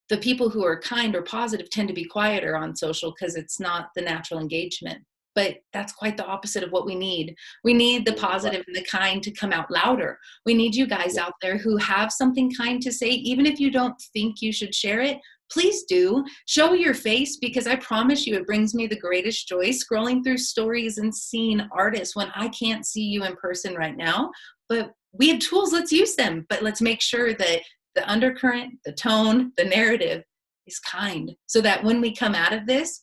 the 0.08 0.18
people 0.18 0.48
who 0.48 0.64
are 0.64 0.80
kind 0.80 1.14
or 1.14 1.22
positive 1.22 1.68
tend 1.68 1.88
to 1.88 1.94
be 1.94 2.04
quieter 2.04 2.56
on 2.56 2.76
social 2.76 3.12
because 3.12 3.36
it's 3.36 3.60
not 3.60 3.88
the 3.94 4.02
natural 4.02 4.40
engagement. 4.40 5.04
But 5.34 5.56
that's 5.74 5.92
quite 5.92 6.16
the 6.16 6.24
opposite 6.24 6.62
of 6.62 6.72
what 6.72 6.86
we 6.86 6.94
need. 6.94 7.36
We 7.62 7.74
need 7.74 8.06
the 8.06 8.14
positive 8.14 8.64
and 8.66 8.74
the 8.74 8.84
kind 8.84 9.22
to 9.22 9.30
come 9.30 9.52
out 9.52 9.70
louder. 9.70 10.18
We 10.46 10.54
need 10.54 10.74
you 10.74 10.86
guys 10.86 11.18
out 11.18 11.34
there 11.42 11.58
who 11.58 11.76
have 11.76 12.10
something 12.10 12.50
kind 12.54 12.80
to 12.80 12.90
say, 12.90 13.08
even 13.08 13.44
if 13.44 13.60
you 13.60 13.70
don't 13.70 14.00
think 14.14 14.40
you 14.40 14.50
should 14.50 14.74
share 14.74 15.02
it 15.02 15.18
please 15.50 15.84
do 15.84 16.24
show 16.46 16.72
your 16.72 16.94
face 16.94 17.36
because 17.36 17.66
I 17.66 17.76
promise 17.76 18.26
you 18.26 18.34
it 18.34 18.46
brings 18.46 18.74
me 18.74 18.86
the 18.86 18.98
greatest 18.98 19.48
joy 19.48 19.70
scrolling 19.70 20.24
through 20.24 20.38
stories 20.38 20.98
and 20.98 21.14
seeing 21.14 21.66
artists 21.72 22.16
when 22.16 22.30
I 22.34 22.48
can't 22.48 22.86
see 22.86 23.02
you 23.02 23.24
in 23.24 23.36
person 23.36 23.74
right 23.74 23.96
now. 23.96 24.30
But 24.68 24.90
we 25.12 25.28
have 25.30 25.38
tools, 25.38 25.72
let's 25.72 25.92
use 25.92 26.16
them. 26.16 26.46
But 26.48 26.62
let's 26.62 26.80
make 26.80 27.00
sure 27.00 27.34
that 27.34 27.60
the 27.94 28.10
undercurrent, 28.10 28.74
the 28.84 28.92
tone, 28.92 29.52
the 29.56 29.64
narrative 29.64 30.22
is 30.66 30.78
kind 30.80 31.32
so 31.46 31.60
that 31.60 31.82
when 31.82 32.00
we 32.00 32.14
come 32.14 32.34
out 32.34 32.52
of 32.52 32.66
this, 32.66 33.02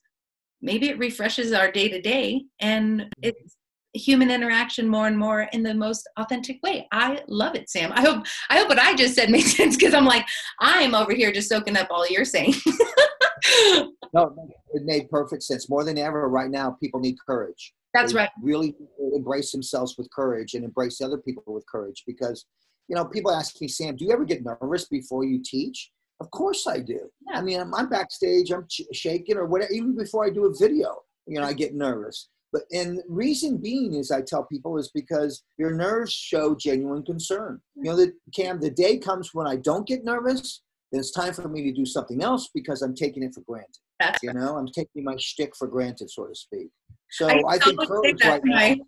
maybe 0.62 0.89
it 0.89 1.00
refreshes 1.00 1.51
our 1.51 1.72
day 1.72 1.89
to 1.89 2.01
day 2.01 2.44
and 2.60 3.01
mm-hmm. 3.01 3.07
it's 3.22 3.57
human 3.94 4.31
interaction 4.31 4.88
more 4.88 5.07
and 5.07 5.18
more 5.18 5.48
in 5.54 5.63
the 5.63 5.74
most 5.74 6.10
authentic 6.18 6.62
way. 6.63 6.88
I 6.91 7.22
love 7.27 7.56
it, 7.56 7.70
Sam. 7.70 7.91
I 7.94 8.01
hope 8.01 8.25
I 8.50 8.58
hope 8.58 8.70
what 8.70 8.79
I 8.79 8.96
just 8.96 9.15
said 9.15 9.29
makes 9.32 9.56
sense 9.56 9.75
because 9.75 9.94
I'm 9.94 10.06
like 10.06 10.25
I'm 10.60 10.96
over 10.96 11.13
here 11.13 11.32
just 11.32 11.50
soaking 11.50 11.77
up 11.77 11.88
all 11.91 12.08
you're 12.08 12.25
saying. 12.25 12.53
no, 14.13 14.36
it 14.74 14.84
made 14.84 15.10
perfect 15.10 15.44
sense. 15.44 15.70
More 15.70 15.84
than 15.84 15.98
ever, 15.98 16.27
right 16.27 16.50
now, 16.50 16.72
people 16.82 17.00
need 17.00 17.15
courage. 17.25 17.74
That's 17.94 18.13
they 18.13 18.20
right. 18.20 18.29
Really 18.41 18.75
embrace 19.13 19.51
themselves 19.51 19.96
with 19.98 20.10
courage 20.12 20.53
and 20.56 20.65
embrace 20.65 21.01
other 21.01 21.17
people 21.17 21.44
with 21.48 21.65
courage 21.67 22.03
because, 22.08 22.46
you 22.88 22.96
know, 22.96 23.06
people 23.06 23.32
ask 23.32 23.60
me, 23.62 23.67
Sam, 23.67 23.96
do 23.96 24.06
you 24.06 24.12
ever 24.12 24.25
get 24.25 24.44
nervous 24.44 24.86
before 24.86 25.24
you 25.24 25.41
teach? 25.44 25.91
Of 26.20 26.32
course 26.32 26.67
I 26.67 26.79
do. 26.79 27.00
Yeah. 27.29 27.38
I 27.38 27.41
mean, 27.41 27.60
I'm 27.60 27.89
backstage, 27.89 28.51
I'm 28.51 28.65
shaking 28.94 29.38
or 29.38 29.46
whatever. 29.46 29.72
Even 29.74 29.96
before 29.96 30.25
I 30.25 30.29
do 30.29 30.46
a 30.46 30.56
video, 30.58 31.01
you 31.27 31.39
know, 31.39 31.46
I 31.46 31.53
get 31.53 31.75
nervous. 31.75 32.29
But 32.53 32.62
and 32.72 33.01
reason 33.10 33.57
being 33.57 33.95
is 33.95 34.12
I 34.12 34.22
tell 34.22 34.43
people 34.45 34.77
is 34.77 34.91
because 34.93 35.43
your 35.57 35.74
nerves 35.74 36.13
show 36.13 36.55
genuine 36.55 37.03
concern. 37.03 37.60
You 37.75 37.83
know, 37.83 37.95
that 37.98 38.13
Cam, 38.33 38.60
the 38.60 38.69
day 38.69 39.00
comes 39.00 39.31
when 39.33 39.48
I 39.48 39.55
don't 39.55 39.88
get 39.88 40.05
nervous, 40.05 40.62
then 40.91 41.00
it's 41.00 41.12
time 41.12 41.33
for 41.33 41.50
me 41.50 41.63
to 41.63 41.72
do 41.72 41.86
something 41.86 42.22
else 42.22 42.51
because 42.53 42.83
I'm 42.83 42.93
taking 42.93 43.24
it 43.24 43.33
for 43.33 43.41
granted. 43.41 43.79
That's 44.00 44.22
you 44.22 44.33
know, 44.33 44.55
I'm 44.55 44.67
taking 44.67 45.03
my 45.03 45.15
shtick 45.17 45.55
for 45.57 45.67
granted, 45.67 46.12
so 46.12 46.27
to 46.27 46.36
speak. 46.36 46.69
So 47.10 47.27
I, 47.27 47.41
I 47.50 47.57
think 47.57 47.79
courage 47.88 48.24
right 48.24 48.41
my, 48.45 48.75
now. 48.75 48.86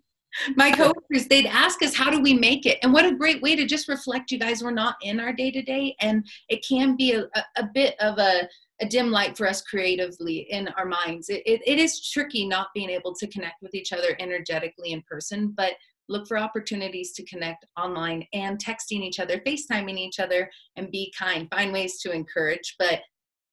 My 0.54 0.70
coaches, 0.70 1.28
they'd 1.28 1.46
ask 1.46 1.82
us, 1.82 1.94
how 1.94 2.10
do 2.10 2.20
we 2.20 2.34
make 2.34 2.66
it? 2.66 2.78
And 2.82 2.92
what 2.92 3.06
a 3.06 3.14
great 3.14 3.42
way 3.42 3.56
to 3.56 3.66
just 3.66 3.88
reflect 3.88 4.30
you 4.30 4.38
guys, 4.38 4.62
we're 4.62 4.70
not 4.70 4.96
in 5.02 5.20
our 5.20 5.32
day 5.32 5.50
to 5.50 5.62
day. 5.62 5.96
And 6.00 6.26
it 6.48 6.64
can 6.66 6.96
be 6.96 7.12
a, 7.12 7.22
a, 7.22 7.44
a 7.56 7.70
bit 7.72 7.94
of 8.00 8.18
a 8.18 8.48
a 8.80 8.86
dim 8.86 9.10
light 9.10 9.36
for 9.36 9.48
us 9.48 9.62
creatively 9.62 10.46
in 10.50 10.68
our 10.76 10.84
minds. 10.84 11.28
It, 11.30 11.42
it, 11.46 11.62
it 11.66 11.78
is 11.78 12.10
tricky 12.10 12.46
not 12.46 12.68
being 12.74 12.90
able 12.90 13.14
to 13.14 13.26
connect 13.26 13.62
with 13.62 13.74
each 13.74 13.92
other 13.92 14.16
energetically 14.20 14.92
in 14.92 15.02
person, 15.02 15.54
but 15.56 15.72
look 16.08 16.28
for 16.28 16.38
opportunities 16.38 17.12
to 17.12 17.24
connect 17.24 17.64
online 17.78 18.26
and 18.32 18.62
texting 18.62 19.00
each 19.00 19.18
other, 19.18 19.40
FaceTiming 19.46 19.96
each 19.96 20.20
other, 20.20 20.50
and 20.76 20.90
be 20.90 21.12
kind. 21.18 21.48
Find 21.50 21.72
ways 21.72 22.00
to 22.00 22.12
encourage. 22.12 22.76
But 22.78 23.00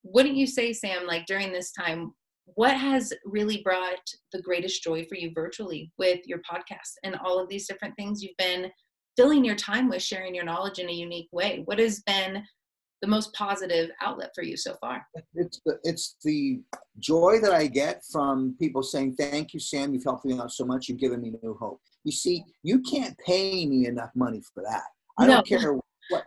wouldn't 0.02 0.36
you 0.36 0.46
say, 0.46 0.72
Sam, 0.72 1.06
like 1.06 1.26
during 1.26 1.52
this 1.52 1.72
time, 1.72 2.12
what 2.46 2.76
has 2.76 3.12
really 3.24 3.62
brought 3.62 4.00
the 4.32 4.42
greatest 4.42 4.82
joy 4.82 5.04
for 5.08 5.16
you 5.16 5.32
virtually 5.34 5.90
with 5.98 6.20
your 6.26 6.38
podcast 6.38 6.92
and 7.02 7.16
all 7.24 7.38
of 7.38 7.48
these 7.48 7.66
different 7.66 7.94
things 7.96 8.22
you've 8.22 8.36
been 8.36 8.70
filling 9.16 9.44
your 9.44 9.56
time 9.56 9.88
with 9.88 10.02
sharing 10.02 10.34
your 10.34 10.44
knowledge 10.44 10.78
in 10.78 10.88
a 10.88 10.92
unique 10.92 11.28
way? 11.32 11.62
What 11.64 11.78
has 11.78 12.02
been 12.02 12.42
the 13.00 13.08
most 13.08 13.32
positive 13.34 13.90
outlet 14.00 14.30
for 14.34 14.42
you 14.42 14.56
so 14.56 14.76
far? 14.80 15.06
It's 15.34 15.60
the, 15.64 15.78
it's 15.84 16.16
the 16.22 16.60
joy 17.00 17.38
that 17.42 17.52
I 17.52 17.66
get 17.66 18.02
from 18.10 18.56
people 18.58 18.82
saying, 18.82 19.16
Thank 19.16 19.54
you, 19.54 19.60
Sam. 19.60 19.94
You've 19.94 20.04
helped 20.04 20.24
me 20.24 20.38
out 20.38 20.52
so 20.52 20.64
much. 20.64 20.88
You've 20.88 20.98
given 21.00 21.20
me 21.22 21.32
new 21.42 21.56
hope. 21.60 21.80
You 22.04 22.12
see, 22.12 22.44
you 22.62 22.80
can't 22.82 23.16
pay 23.18 23.66
me 23.66 23.86
enough 23.86 24.10
money 24.14 24.42
for 24.52 24.62
that. 24.62 24.84
I 25.18 25.26
no. 25.26 25.34
don't 25.34 25.46
care 25.46 25.74
what. 26.10 26.24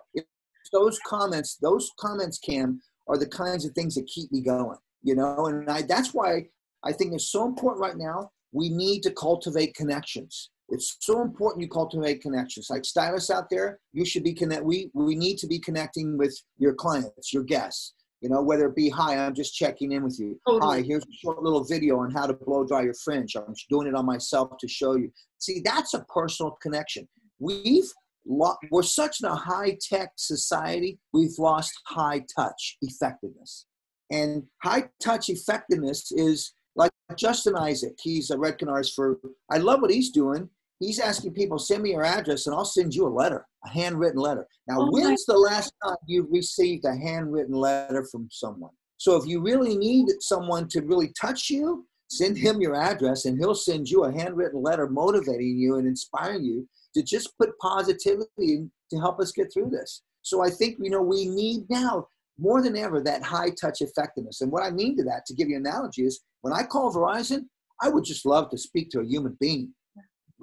those 0.74 1.00
comments, 1.06 1.58
those 1.62 1.92
comments, 2.00 2.40
Cam, 2.40 2.82
are 3.08 3.18
the 3.18 3.28
kinds 3.28 3.66
of 3.66 3.74
things 3.74 3.96
that 3.96 4.08
keep 4.08 4.32
me 4.32 4.42
going. 4.42 4.78
You 5.08 5.16
know, 5.16 5.46
and 5.48 5.70
I, 5.70 5.84
that's 5.84 6.14
why 6.14 6.48
I 6.84 6.92
think 6.92 7.14
it's 7.14 7.32
so 7.32 7.46
important 7.46 7.82
right 7.82 7.98
now. 7.98 8.32
We 8.52 8.70
need 8.70 9.04
to 9.04 9.12
cultivate 9.12 9.74
connections 9.74 10.50
it's 10.70 10.98
so 11.00 11.22
important 11.22 11.62
you 11.62 11.70
cultivate 11.70 12.22
connections. 12.22 12.68
Like 12.70 12.84
stylists 12.84 13.30
out 13.30 13.50
there, 13.50 13.80
you 13.94 14.06
should 14.06 14.24
be 14.24 14.34
connect. 14.34 14.64
We 14.64 14.92
we 14.94 15.16
need 15.16 15.38
to 15.40 15.48
be 15.48 15.60
connecting 15.60 16.18
with 16.18 16.38
your 16.58 16.74
clients, 16.74 17.34
your 17.34 17.44
guests. 17.44 17.94
You 18.22 18.30
know, 18.30 18.42
whether 18.42 18.66
it 18.66 18.76
be 18.76 18.90
hi, 18.90 19.16
I'm 19.16 19.36
just 19.36 19.54
checking 19.56 19.92
in 19.92 20.04
with 20.04 20.20
you. 20.20 20.40
Totally. 20.48 20.82
Hi, 20.82 20.86
here's 20.86 21.04
a 21.04 21.18
short 21.22 21.44
little 21.44 21.64
video 21.64 22.00
on 22.00 22.12
how 22.12 22.26
to 22.26 22.34
blow 22.34 22.66
dry 22.66 22.82
your 22.82 22.96
fringe. 22.96 23.36
I'm 23.36 23.54
doing 23.70 23.88
it 23.88 23.94
on 23.94 24.06
myself 24.06 24.58
to 24.60 24.68
show 24.68 24.96
you. 24.96 25.12
See, 25.38 25.62
that's 25.64 25.94
a 25.94 26.00
personal 26.14 26.58
connection. 26.62 27.08
We've 27.40 27.92
we're 28.26 28.84
such 28.84 29.22
in 29.22 29.30
a 29.30 29.36
high 29.36 29.78
tech 29.82 30.12
society. 30.18 31.00
We've 31.14 31.38
lost 31.40 31.72
high 31.86 32.26
touch 32.36 32.78
effectiveness, 32.82 33.68
and 34.12 34.44
high 34.64 34.90
touch 35.04 35.30
effectiveness 35.30 36.12
is 36.12 36.54
like 36.76 36.92
Justin 37.18 37.56
Isaac. 37.56 37.98
He's 38.02 38.30
a 38.30 38.38
Redken 38.38 38.70
artist 38.70 38.96
for. 38.96 39.18
I 39.52 39.58
love 39.58 39.82
what 39.82 39.92
he's 39.92 40.12
doing 40.12 40.50
He's 40.80 41.00
asking 41.00 41.34
people, 41.34 41.58
send 41.58 41.84
me 41.84 41.92
your 41.92 42.06
address 42.06 42.46
and 42.46 42.56
I'll 42.56 42.66
send 42.66 42.94
you 42.94 43.08
a 43.08 43.10
letter, 43.10 43.46
a 43.66 43.70
handwritten 43.70 44.20
letter. 44.20 44.48
Now, 44.68 44.82
oh 44.82 44.90
when's 44.92 45.26
the 45.26 45.38
last 45.38 45.74
time 45.84 45.96
you've 46.06 46.32
received 46.32 46.86
a 46.86 46.96
handwritten 46.96 47.56
letter 47.56 48.06
from 48.12 48.28
someone? 48.32 48.72
So 48.98 49.16
if 49.16 49.26
you 49.26 49.42
really 49.42 49.76
need 49.76 50.08
someone 50.20 50.68
to 50.70 50.82
really 50.82 51.12
touch 51.20 51.50
you, 51.50 51.88
send 52.10 52.38
him 52.38 52.62
your 52.62 52.76
address 52.76 53.26
and 53.26 53.38
he'll 53.38 53.56
send 53.56 53.90
you 53.90 54.04
a 54.04 54.12
handwritten 54.12 54.62
letter 54.62 54.88
motivating 54.88 55.58
you 55.58 55.76
and 55.78 55.88
inspiring 55.88 56.44
you 56.44 56.68
to 56.96 57.04
just 57.04 57.36
put 57.38 57.58
positivity 57.60 58.70
to 58.92 59.00
help 59.00 59.20
us 59.20 59.32
get 59.32 59.52
through 59.52 59.70
this. 59.70 60.04
So 60.22 60.44
I 60.44 60.50
think, 60.50 60.78
you 60.80 60.90
know, 60.90 61.02
we 61.02 61.28
need 61.28 61.70
now 61.70 62.08
more 62.40 62.62
than 62.62 62.78
ever 62.78 63.02
that 63.02 63.24
high 63.24 63.50
touch 63.50 63.82
effectiveness. 63.82 64.42
And 64.42 64.52
what 64.52 64.64
I 64.64 64.72
mean 64.72 64.96
to 64.98 65.04
that, 65.06 65.26
to 65.28 65.34
give 65.34 65.50
you 65.50 65.58
an 65.58 65.66
analogy, 65.66 66.04
is 66.04 66.22
when 66.42 66.54
I 66.54 66.64
call 66.64 66.94
Verizon, 66.94 67.46
I 67.82 67.90
would 67.90 68.04
just 68.04 68.26
love 68.26 68.50
to 68.50 68.58
speak 68.58 68.90
to 68.92 69.00
a 69.00 69.06
human 69.06 69.38
being 69.40 69.74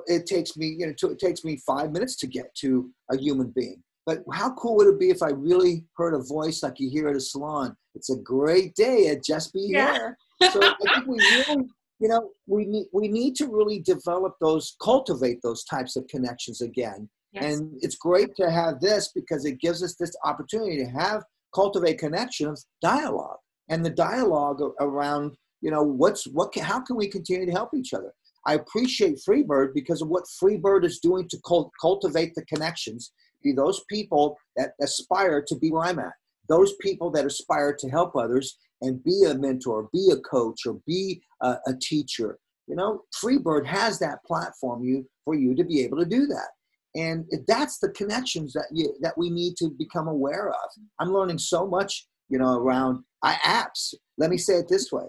it 0.06 0.26
takes 0.26 0.56
me, 0.56 0.76
you 0.78 0.86
know, 0.86 0.92
to, 0.98 1.10
it 1.10 1.18
takes 1.18 1.44
me 1.44 1.60
five 1.66 1.92
minutes 1.92 2.16
to 2.16 2.26
get 2.26 2.54
to 2.56 2.90
a 3.10 3.16
human 3.16 3.52
being. 3.54 3.82
But 4.06 4.22
how 4.32 4.52
cool 4.54 4.76
would 4.76 4.88
it 4.88 4.98
be 4.98 5.10
if 5.10 5.22
I 5.22 5.30
really 5.30 5.84
heard 5.96 6.14
a 6.14 6.22
voice 6.22 6.62
like 6.62 6.78
you 6.78 6.90
hear 6.90 7.08
at 7.08 7.16
a 7.16 7.20
salon? 7.20 7.74
It's 7.94 8.10
a 8.10 8.16
great 8.16 8.74
day 8.74 9.08
at 9.08 9.24
Just 9.24 9.52
Be 9.52 9.68
yeah. 9.70 9.92
Here. 9.92 10.18
So 10.52 10.60
I 10.62 10.74
think 10.82 11.06
we 11.06 11.16
really, 11.16 11.64
you 12.00 12.08
know, 12.08 12.30
we 12.46 12.66
need 12.66 12.86
we 12.92 13.08
need 13.08 13.34
to 13.36 13.46
really 13.46 13.80
develop 13.80 14.34
those, 14.40 14.76
cultivate 14.82 15.40
those 15.42 15.64
types 15.64 15.96
of 15.96 16.06
connections 16.08 16.60
again. 16.60 17.08
Yes. 17.32 17.44
And 17.44 17.78
it's 17.80 17.96
great 17.96 18.36
to 18.36 18.50
have 18.50 18.80
this 18.80 19.10
because 19.14 19.46
it 19.46 19.58
gives 19.58 19.82
us 19.82 19.94
this 19.94 20.14
opportunity 20.24 20.76
to 20.78 20.90
have 20.90 21.24
cultivate 21.54 21.98
connections, 21.98 22.66
dialogue, 22.80 23.38
and 23.68 23.84
the 23.84 23.90
dialogue 23.90 24.60
around, 24.80 25.36
you 25.60 25.70
know, 25.70 25.82
what's 25.82 26.26
what, 26.26 26.52
can, 26.52 26.64
how 26.64 26.80
can 26.80 26.96
we 26.96 27.08
continue 27.08 27.46
to 27.46 27.52
help 27.52 27.70
each 27.74 27.94
other? 27.94 28.12
I 28.46 28.54
appreciate 28.54 29.20
Freebird 29.26 29.72
because 29.74 30.02
of 30.02 30.08
what 30.08 30.24
Freebird 30.42 30.84
is 30.84 30.98
doing 30.98 31.28
to 31.28 31.38
cult- 31.46 31.72
cultivate 31.80 32.34
the 32.34 32.44
connections. 32.44 33.12
Be 33.42 33.52
those 33.52 33.82
people 33.90 34.36
that 34.56 34.72
aspire 34.80 35.42
to 35.46 35.56
be 35.56 35.70
where 35.70 35.84
I'm 35.84 35.98
at, 35.98 36.12
those 36.48 36.74
people 36.80 37.10
that 37.12 37.24
aspire 37.24 37.74
to 37.78 37.88
help 37.88 38.16
others 38.16 38.58
and 38.82 39.02
be 39.02 39.24
a 39.26 39.34
mentor, 39.34 39.88
be 39.92 40.10
a 40.12 40.20
coach, 40.20 40.66
or 40.66 40.78
be 40.86 41.22
a, 41.40 41.56
a 41.66 41.74
teacher. 41.80 42.38
You 42.66 42.76
know, 42.76 43.02
Freebird 43.22 43.66
has 43.66 43.98
that 43.98 44.22
platform 44.26 44.84
you 44.84 45.06
for 45.24 45.34
you 45.34 45.54
to 45.54 45.64
be 45.64 45.82
able 45.82 45.98
to 45.98 46.06
do 46.06 46.26
that. 46.26 46.48
And 46.94 47.24
that's 47.48 47.78
the 47.78 47.90
connections 47.90 48.52
that 48.52 48.66
you, 48.72 48.94
that 49.00 49.18
we 49.18 49.30
need 49.30 49.56
to 49.56 49.68
become 49.78 50.06
aware 50.06 50.50
of. 50.50 50.70
I'm 51.00 51.12
learning 51.12 51.38
so 51.38 51.66
much, 51.66 52.06
you 52.28 52.38
know, 52.38 52.56
around 52.56 53.02
I, 53.22 53.34
apps. 53.44 53.94
Let 54.16 54.30
me 54.30 54.38
say 54.38 54.54
it 54.54 54.68
this 54.68 54.92
way: 54.92 55.06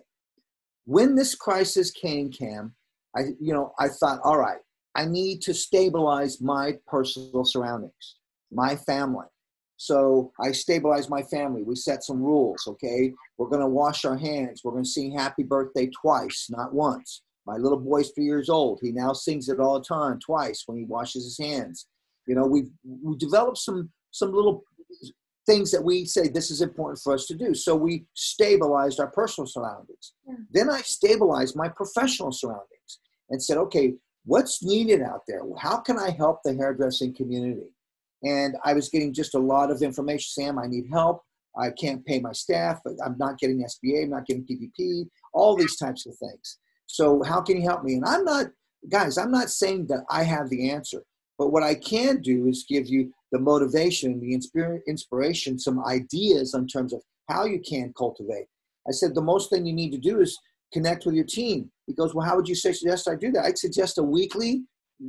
when 0.85 1.15
this 1.15 1.35
crisis 1.35 1.91
came, 1.91 2.31
Cam, 2.31 2.73
I, 3.15 3.21
you 3.39 3.53
know, 3.53 3.73
I 3.79 3.87
thought, 3.87 4.19
all 4.23 4.37
right, 4.37 4.59
I 4.95 5.05
need 5.05 5.41
to 5.41 5.53
stabilize 5.53 6.41
my 6.41 6.73
personal 6.87 7.45
surroundings, 7.45 8.15
my 8.51 8.75
family. 8.75 9.27
So 9.77 10.31
I 10.39 10.53
stabilized 10.53 11.09
my 11.09 11.21
family. 11.23 11.63
We 11.63 11.75
set 11.75 12.03
some 12.03 12.21
rules, 12.21 12.63
okay? 12.65 13.13
We're 13.37 13.49
going 13.49 13.61
to 13.61 13.67
wash 13.67 14.05
our 14.05 14.17
hands. 14.17 14.61
We're 14.63 14.71
going 14.71 14.85
to 14.85 14.89
sing 14.89 15.17
happy 15.17 15.43
birthday 15.43 15.89
twice, 16.01 16.47
not 16.49 16.73
once. 16.73 17.23
My 17.45 17.57
little 17.57 17.79
boy's 17.79 18.11
three 18.11 18.25
years 18.25 18.49
old. 18.49 18.79
He 18.81 18.91
now 18.91 19.13
sings 19.13 19.49
it 19.49 19.59
all 19.59 19.79
the 19.79 19.85
time, 19.85 20.19
twice 20.19 20.63
when 20.65 20.77
he 20.77 20.85
washes 20.85 21.23
his 21.23 21.37
hands. 21.37 21.87
You 22.27 22.35
know, 22.35 22.45
we've 22.45 22.69
we 22.83 23.15
developed 23.17 23.59
some 23.59 23.91
some 24.11 24.33
little 24.33 24.63
things 25.45 25.71
that 25.71 25.83
we 25.83 26.05
say 26.05 26.27
this 26.27 26.49
is 26.49 26.61
important 26.61 26.99
for 27.03 27.13
us 27.13 27.27
to 27.27 27.35
do. 27.35 27.53
So 27.53 27.75
we 27.75 28.05
stabilized 28.15 28.99
our 28.99 29.11
personal 29.11 29.47
surroundings. 29.47 30.13
Yeah. 30.27 30.35
Then 30.51 30.69
I 30.69 30.81
stabilized 30.81 31.55
my 31.55 31.69
professional 31.69 32.31
surroundings 32.31 32.99
and 33.29 33.41
said, 33.41 33.57
okay, 33.57 33.93
what's 34.25 34.63
needed 34.63 35.01
out 35.01 35.21
there? 35.27 35.41
How 35.57 35.77
can 35.77 35.99
I 35.99 36.09
help 36.09 36.39
the 36.43 36.55
hairdressing 36.55 37.13
community? 37.13 37.69
And 38.23 38.55
I 38.63 38.73
was 38.73 38.89
getting 38.89 39.13
just 39.13 39.35
a 39.35 39.39
lot 39.39 39.71
of 39.71 39.81
information. 39.81 40.43
Sam, 40.43 40.57
I 40.57 40.67
need 40.67 40.85
help. 40.91 41.21
I 41.57 41.69
can't 41.69 42.05
pay 42.05 42.19
my 42.19 42.31
staff. 42.31 42.81
I'm 43.05 43.15
not 43.17 43.37
getting 43.37 43.63
SBA. 43.63 44.03
I'm 44.03 44.09
not 44.09 44.25
getting 44.25 44.45
PPP. 44.45 45.07
All 45.33 45.55
these 45.55 45.77
types 45.77 46.05
of 46.05 46.15
things. 46.17 46.57
So 46.87 47.23
how 47.23 47.41
can 47.41 47.57
you 47.57 47.63
help 47.63 47.83
me? 47.83 47.95
And 47.95 48.05
I'm 48.05 48.23
not, 48.23 48.47
guys. 48.89 49.17
I'm 49.17 49.31
not 49.31 49.49
saying 49.49 49.87
that 49.87 50.05
I 50.09 50.23
have 50.23 50.49
the 50.49 50.69
answer. 50.69 51.03
But 51.37 51.49
what 51.49 51.63
I 51.63 51.75
can 51.75 52.21
do 52.21 52.47
is 52.47 52.65
give 52.67 52.87
you 52.87 53.11
the 53.31 53.39
motivation, 53.39 54.19
the 54.19 54.33
inspiration, 54.87 55.59
some 55.59 55.83
ideas 55.85 56.53
in 56.53 56.67
terms 56.67 56.93
of 56.93 57.01
how 57.27 57.45
you 57.45 57.59
can 57.59 57.93
cultivate. 57.97 58.47
I 58.87 58.91
said 58.91 59.13
the 59.13 59.21
most 59.21 59.49
thing 59.49 59.65
you 59.65 59.73
need 59.73 59.91
to 59.91 59.97
do 59.97 60.21
is 60.21 60.37
connect 60.71 61.05
with 61.05 61.15
your 61.15 61.25
team. 61.25 61.71
He 61.87 61.93
goes, 61.93 62.13
Well, 62.13 62.25
how 62.25 62.35
would 62.35 62.47
you 62.47 62.55
suggest 62.55 63.09
I 63.09 63.15
do 63.15 63.31
that? 63.31 63.45
I'd 63.45 63.57
suggest 63.57 63.97
a 63.97 64.03
weekly 64.03 64.63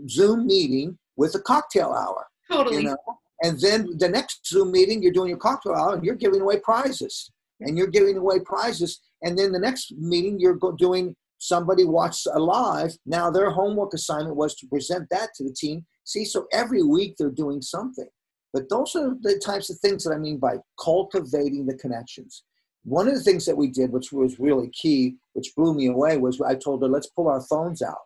Zoom 0.08 0.46
meeting 0.46 0.98
with 1.16 1.34
a 1.34 1.40
cocktail 1.40 1.92
hour. 1.92 2.26
Totally. 2.50 2.78
You 2.78 2.82
know? 2.84 2.96
And 3.42 3.60
then 3.60 3.96
the 3.98 4.08
next 4.08 4.46
Zoom 4.46 4.72
meeting, 4.72 5.02
you're 5.02 5.12
doing 5.12 5.28
your 5.28 5.38
cocktail 5.38 5.74
hour 5.74 5.94
and 5.94 6.04
you're 6.04 6.14
giving 6.14 6.40
away 6.40 6.58
prizes. 6.60 7.30
And 7.60 7.76
you're 7.76 7.86
giving 7.86 8.16
away 8.16 8.40
prizes. 8.40 9.00
And 9.22 9.38
then 9.38 9.52
the 9.52 9.58
next 9.58 9.92
meeting, 9.96 10.38
you're 10.38 10.58
doing 10.78 11.14
somebody 11.38 11.84
watched 11.84 12.26
a 12.32 12.38
live. 12.38 12.96
Now 13.06 13.30
their 13.30 13.50
homework 13.50 13.94
assignment 13.94 14.36
was 14.36 14.54
to 14.56 14.66
present 14.68 15.08
that 15.10 15.30
to 15.36 15.44
the 15.44 15.52
team. 15.52 15.84
See, 16.04 16.24
so 16.24 16.46
every 16.52 16.82
week 16.82 17.16
they're 17.18 17.30
doing 17.30 17.62
something. 17.62 18.08
But 18.52 18.68
those 18.70 18.94
are 18.96 19.14
the 19.20 19.38
types 19.38 19.70
of 19.70 19.78
things 19.80 20.04
that 20.04 20.14
I 20.14 20.18
mean 20.18 20.38
by 20.38 20.56
cultivating 20.82 21.66
the 21.66 21.76
connections. 21.76 22.44
One 22.84 23.08
of 23.08 23.14
the 23.14 23.22
things 23.22 23.44
that 23.46 23.56
we 23.56 23.68
did, 23.68 23.92
which 23.92 24.12
was 24.12 24.38
really 24.38 24.70
key, 24.70 25.16
which 25.32 25.54
blew 25.56 25.74
me 25.74 25.88
away, 25.88 26.16
was 26.16 26.40
I 26.40 26.54
told 26.54 26.82
her, 26.82 26.88
let's 26.88 27.08
pull 27.08 27.28
our 27.28 27.42
phones 27.42 27.82
out. 27.82 27.98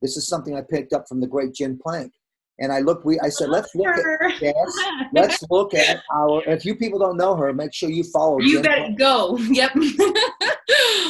This 0.00 0.16
is 0.16 0.28
something 0.28 0.54
I 0.54 0.62
picked 0.62 0.92
up 0.92 1.08
from 1.08 1.20
the 1.20 1.26
great 1.26 1.54
Jen 1.54 1.78
Plank. 1.82 2.12
And 2.60 2.72
I 2.72 2.80
looked, 2.80 3.04
we, 3.04 3.20
I 3.20 3.28
said, 3.28 3.50
let's 3.50 3.72
look 3.74 3.86
at, 3.86 4.42
yes, 4.42 4.54
let's 5.12 5.44
look 5.48 5.74
at 5.74 6.02
our, 6.12 6.42
if 6.46 6.64
you 6.64 6.74
people 6.74 6.98
don't 6.98 7.16
know 7.16 7.36
her, 7.36 7.52
make 7.52 7.72
sure 7.72 7.88
you 7.88 8.02
follow. 8.04 8.40
You 8.40 8.62
Jen 8.62 8.62
better 8.62 8.94
go. 8.98 9.38
Yep. 9.48 9.72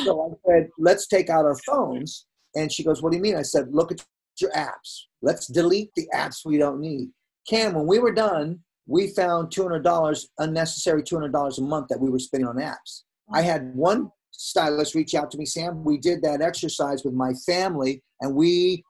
so 0.04 0.38
I 0.46 0.50
said, 0.50 0.68
let's 0.78 1.06
take 1.06 1.30
out 1.30 1.46
our 1.46 1.56
phones. 1.66 2.26
And 2.54 2.70
she 2.70 2.84
goes, 2.84 3.02
what 3.02 3.12
do 3.12 3.16
you 3.16 3.22
mean? 3.22 3.36
I 3.36 3.42
said, 3.42 3.68
look 3.70 3.90
at 3.92 4.04
your 4.40 4.50
apps. 4.52 5.04
Let's 5.22 5.46
delete 5.46 5.90
the 5.96 6.06
apps 6.14 6.44
we 6.44 6.58
don't 6.58 6.80
need. 6.80 7.10
Cam, 7.48 7.74
when 7.74 7.86
we 7.86 7.98
were 7.98 8.12
done, 8.12 8.60
we 8.86 9.08
found 9.08 9.50
$200 9.50 10.24
unnecessary 10.38 11.02
$200 11.02 11.58
a 11.58 11.62
month 11.62 11.88
that 11.88 12.00
we 12.00 12.10
were 12.10 12.18
spending 12.18 12.48
on 12.48 12.56
apps. 12.56 13.02
I 13.32 13.42
had 13.42 13.74
one 13.74 14.10
stylist 14.32 14.94
reach 14.94 15.14
out 15.14 15.30
to 15.30 15.38
me, 15.38 15.44
Sam. 15.44 15.84
We 15.84 15.98
did 15.98 16.22
that 16.22 16.40
exercise 16.40 17.04
with 17.04 17.14
my 17.14 17.32
family, 17.46 18.02
and 18.20 18.34
we 18.34 18.82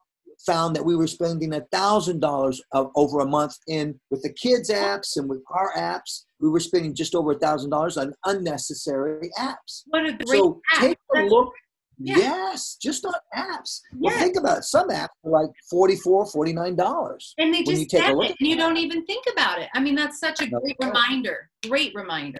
found 0.45 0.75
that 0.75 0.85
we 0.85 0.95
were 0.95 1.07
spending 1.07 1.53
a 1.53 1.61
thousand 1.71 2.19
dollars 2.19 2.61
over 2.73 3.19
a 3.19 3.25
month 3.25 3.55
in 3.67 3.99
with 4.09 4.21
the 4.23 4.33
kids 4.33 4.69
apps 4.69 5.17
and 5.17 5.29
with 5.29 5.41
our 5.51 5.73
apps. 5.75 6.23
We 6.39 6.49
were 6.49 6.59
spending 6.59 6.95
just 6.95 7.15
over 7.15 7.31
a 7.33 7.39
thousand 7.39 7.71
dollars 7.71 7.97
on 7.97 8.13
unnecessary 8.25 9.29
apps. 9.37 9.83
What 9.87 10.05
a 10.05 10.13
great 10.13 10.39
so 10.39 10.61
app. 10.73 10.81
take 10.81 10.97
a 11.15 11.21
look. 11.23 11.53
Yeah. 12.01 12.17
Yes, 12.17 12.77
just 12.81 13.05
on 13.05 13.13
apps. 13.35 13.81
Well, 13.97 14.17
think 14.17 14.37
about 14.37 14.59
it. 14.59 14.63
Some 14.63 14.87
apps 14.87 15.09
are 15.25 15.31
like 15.31 15.49
$44, 15.73 16.33
$49. 16.33 17.33
And 17.37 17.53
they 17.53 17.61
just 17.63 17.81
you 17.81 17.87
take 17.87 18.07
a 18.07 18.13
look 18.13 18.29
it, 18.29 18.37
and 18.39 18.47
you 18.47 18.55
don't 18.55 18.77
even 18.77 19.05
think 19.05 19.25
about 19.33 19.59
it. 19.59 19.67
I 19.73 19.81
mean, 19.81 19.95
that's 19.95 20.17
such 20.17 20.39
a 20.41 20.47
great 20.47 20.77
reminder. 20.81 21.49
Great 21.67 21.93
reminder. 21.93 22.39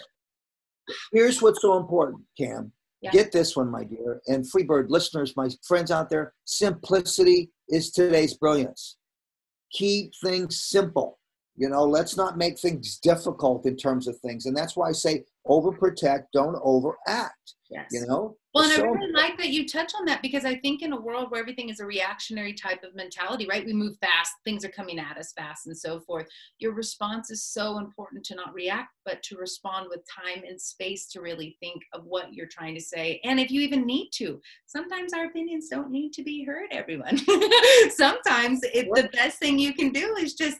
Here's 1.11 1.41
what's 1.41 1.61
so 1.61 1.77
important, 1.77 2.21
Cam. 2.37 2.71
Yeah. 3.01 3.11
Get 3.11 3.31
this 3.31 3.55
one, 3.55 3.71
my 3.71 3.85
dear, 3.85 4.21
and 4.27 4.43
Freebird 4.43 4.89
listeners, 4.89 5.35
my 5.37 5.49
friends 5.65 5.89
out 5.89 6.09
there. 6.09 6.33
Simplicity 6.45 7.51
is 7.69 7.91
today's 7.91 8.33
brilliance. 8.33 8.97
Keep 9.71 10.13
things 10.23 10.61
simple. 10.61 11.19
You 11.55 11.69
know, 11.69 11.83
let's 11.83 12.17
not 12.17 12.37
make 12.37 12.59
things 12.59 12.97
difficult 12.97 13.65
in 13.65 13.77
terms 13.77 14.07
of 14.07 14.17
things. 14.19 14.45
And 14.45 14.55
that's 14.55 14.75
why 14.75 14.89
I 14.89 14.91
say 14.93 15.23
overprotect, 15.47 16.25
don't 16.33 16.57
overact. 16.63 17.55
Yes. 17.69 17.87
You 17.91 18.05
know? 18.07 18.35
Well, 18.53 18.63
and 18.63 18.73
So- 18.73 18.83
I 18.83 18.87
really 18.87 19.11
like 19.11 19.37
that 19.37 19.49
you 19.49 19.67
touch 19.67 19.93
on 19.95 20.05
that 20.05 20.23
because 20.23 20.43
I 20.43 20.55
think 20.55 20.81
in 20.81 20.91
a 20.91 20.99
world 20.99 21.29
where 21.29 21.39
everything 21.39 21.69
is 21.69 21.79
a 21.79 21.85
reactionary 21.85 22.53
type 22.53 22.83
of 22.83 22.95
mentality, 22.95 23.45
right? 23.47 23.63
We 23.63 23.73
move 23.73 23.95
fast, 24.01 24.33
things 24.43 24.65
are 24.65 24.69
coming 24.69 24.97
at 24.97 25.17
us 25.17 25.33
fast, 25.33 25.67
and 25.67 25.77
so 25.77 25.99
forth. 25.99 26.27
Your 26.57 26.73
response 26.73 27.29
is 27.29 27.43
so 27.43 27.77
important 27.77 28.25
to 28.25 28.35
not 28.35 28.53
react, 28.55 28.89
but 29.05 29.21
to 29.23 29.37
respond 29.37 29.87
with 29.89 30.01
time 30.09 30.43
and 30.47 30.59
space 30.59 31.07
to 31.09 31.21
really 31.21 31.57
think 31.59 31.83
of 31.93 32.05
what 32.05 32.33
you're 32.33 32.47
trying 32.47 32.73
to 32.73 32.81
say. 32.81 33.21
And 33.23 33.39
if 33.39 33.51
you 33.51 33.61
even 33.61 33.85
need 33.85 34.09
to, 34.13 34.41
sometimes 34.65 35.13
our 35.13 35.25
opinions 35.25 35.69
don't 35.69 35.91
need 35.91 36.11
to 36.13 36.23
be 36.23 36.43
heard, 36.43 36.69
everyone. 36.71 37.17
sometimes 37.91 38.61
it, 38.63 38.89
the 38.95 39.09
best 39.13 39.37
thing 39.37 39.59
you 39.59 39.75
can 39.75 39.91
do 39.91 40.15
is 40.15 40.33
just 40.33 40.57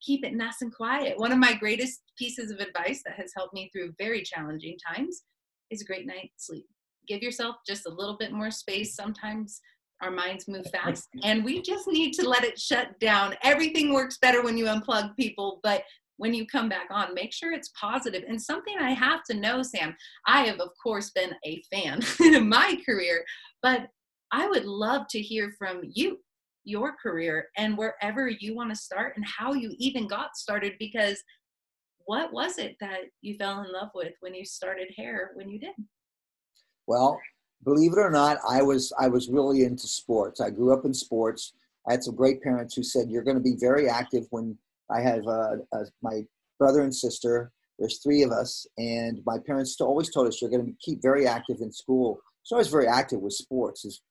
keep 0.00 0.24
it 0.24 0.34
nice 0.34 0.62
and 0.62 0.74
quiet. 0.74 1.18
One 1.18 1.32
of 1.32 1.38
my 1.38 1.54
greatest 1.54 2.00
pieces 2.18 2.50
of 2.50 2.58
advice 2.58 3.02
that 3.04 3.16
has 3.16 3.32
helped 3.36 3.54
me 3.54 3.70
through 3.72 3.94
very 3.98 4.22
challenging 4.22 4.76
times 4.94 5.22
is 5.70 5.82
a 5.82 5.84
great 5.84 6.06
night's 6.06 6.46
sleep. 6.46 6.66
Give 7.06 7.22
yourself 7.22 7.56
just 7.66 7.86
a 7.86 7.90
little 7.90 8.16
bit 8.16 8.32
more 8.32 8.50
space. 8.50 8.94
Sometimes 8.94 9.60
our 10.02 10.10
minds 10.10 10.48
move 10.48 10.66
fast 10.70 11.08
and 11.22 11.44
we 11.44 11.60
just 11.60 11.86
need 11.86 12.12
to 12.14 12.28
let 12.28 12.44
it 12.44 12.58
shut 12.58 12.98
down. 13.00 13.34
Everything 13.42 13.92
works 13.92 14.18
better 14.18 14.42
when 14.42 14.56
you 14.56 14.64
unplug 14.66 15.14
people, 15.16 15.60
but 15.62 15.82
when 16.16 16.34
you 16.34 16.46
come 16.46 16.68
back 16.68 16.88
on, 16.90 17.14
make 17.14 17.32
sure 17.32 17.52
it's 17.52 17.70
positive. 17.80 18.24
And 18.28 18.40
something 18.40 18.76
I 18.78 18.90
have 18.90 19.24
to 19.24 19.34
know, 19.34 19.62
Sam, 19.62 19.96
I 20.26 20.42
have, 20.42 20.60
of 20.60 20.68
course, 20.82 21.10
been 21.10 21.32
a 21.46 21.62
fan 21.72 22.00
in 22.20 22.48
my 22.48 22.78
career, 22.84 23.24
but 23.62 23.88
I 24.30 24.46
would 24.46 24.66
love 24.66 25.06
to 25.10 25.20
hear 25.20 25.54
from 25.58 25.80
you, 25.82 26.18
your 26.64 26.94
career, 27.02 27.48
and 27.56 27.76
wherever 27.76 28.28
you 28.28 28.54
want 28.54 28.70
to 28.70 28.76
start 28.76 29.14
and 29.16 29.24
how 29.24 29.52
you 29.52 29.74
even 29.78 30.06
got 30.06 30.36
started 30.36 30.74
because 30.78 31.22
what 32.06 32.32
was 32.32 32.58
it 32.58 32.76
that 32.80 33.00
you 33.22 33.36
fell 33.36 33.62
in 33.62 33.72
love 33.72 33.90
with 33.94 34.12
when 34.20 34.34
you 34.34 34.44
started 34.44 34.88
hair 34.96 35.30
when 35.34 35.48
you 35.48 35.60
did? 35.60 35.74
Well, 36.86 37.20
believe 37.64 37.92
it 37.92 37.98
or 37.98 38.10
not, 38.10 38.38
I 38.48 38.62
was 38.62 38.92
I 38.98 39.08
was 39.08 39.28
really 39.28 39.64
into 39.64 39.86
sports. 39.86 40.40
I 40.40 40.50
grew 40.50 40.72
up 40.72 40.84
in 40.84 40.94
sports. 40.94 41.52
I 41.88 41.92
had 41.92 42.02
some 42.02 42.14
great 42.14 42.42
parents 42.42 42.74
who 42.74 42.82
said 42.82 43.08
you're 43.08 43.22
going 43.22 43.36
to 43.36 43.42
be 43.42 43.56
very 43.58 43.88
active. 43.88 44.24
When 44.30 44.56
I 44.90 45.00
have 45.00 45.26
uh, 45.26 45.56
uh, 45.72 45.84
my 46.02 46.24
brother 46.58 46.82
and 46.82 46.94
sister, 46.94 47.52
there's 47.78 47.98
three 47.98 48.22
of 48.22 48.30
us, 48.30 48.66
and 48.76 49.20
my 49.24 49.38
parents 49.38 49.80
always 49.80 50.10
told 50.10 50.28
us 50.28 50.40
you're 50.40 50.50
going 50.50 50.66
to 50.66 50.72
keep 50.80 51.00
very 51.00 51.26
active 51.26 51.58
in 51.60 51.72
school. 51.72 52.20
So 52.42 52.56
I 52.56 52.58
was 52.58 52.68
very 52.68 52.86
active 52.86 53.20
with 53.20 53.32
sports. 53.32 54.02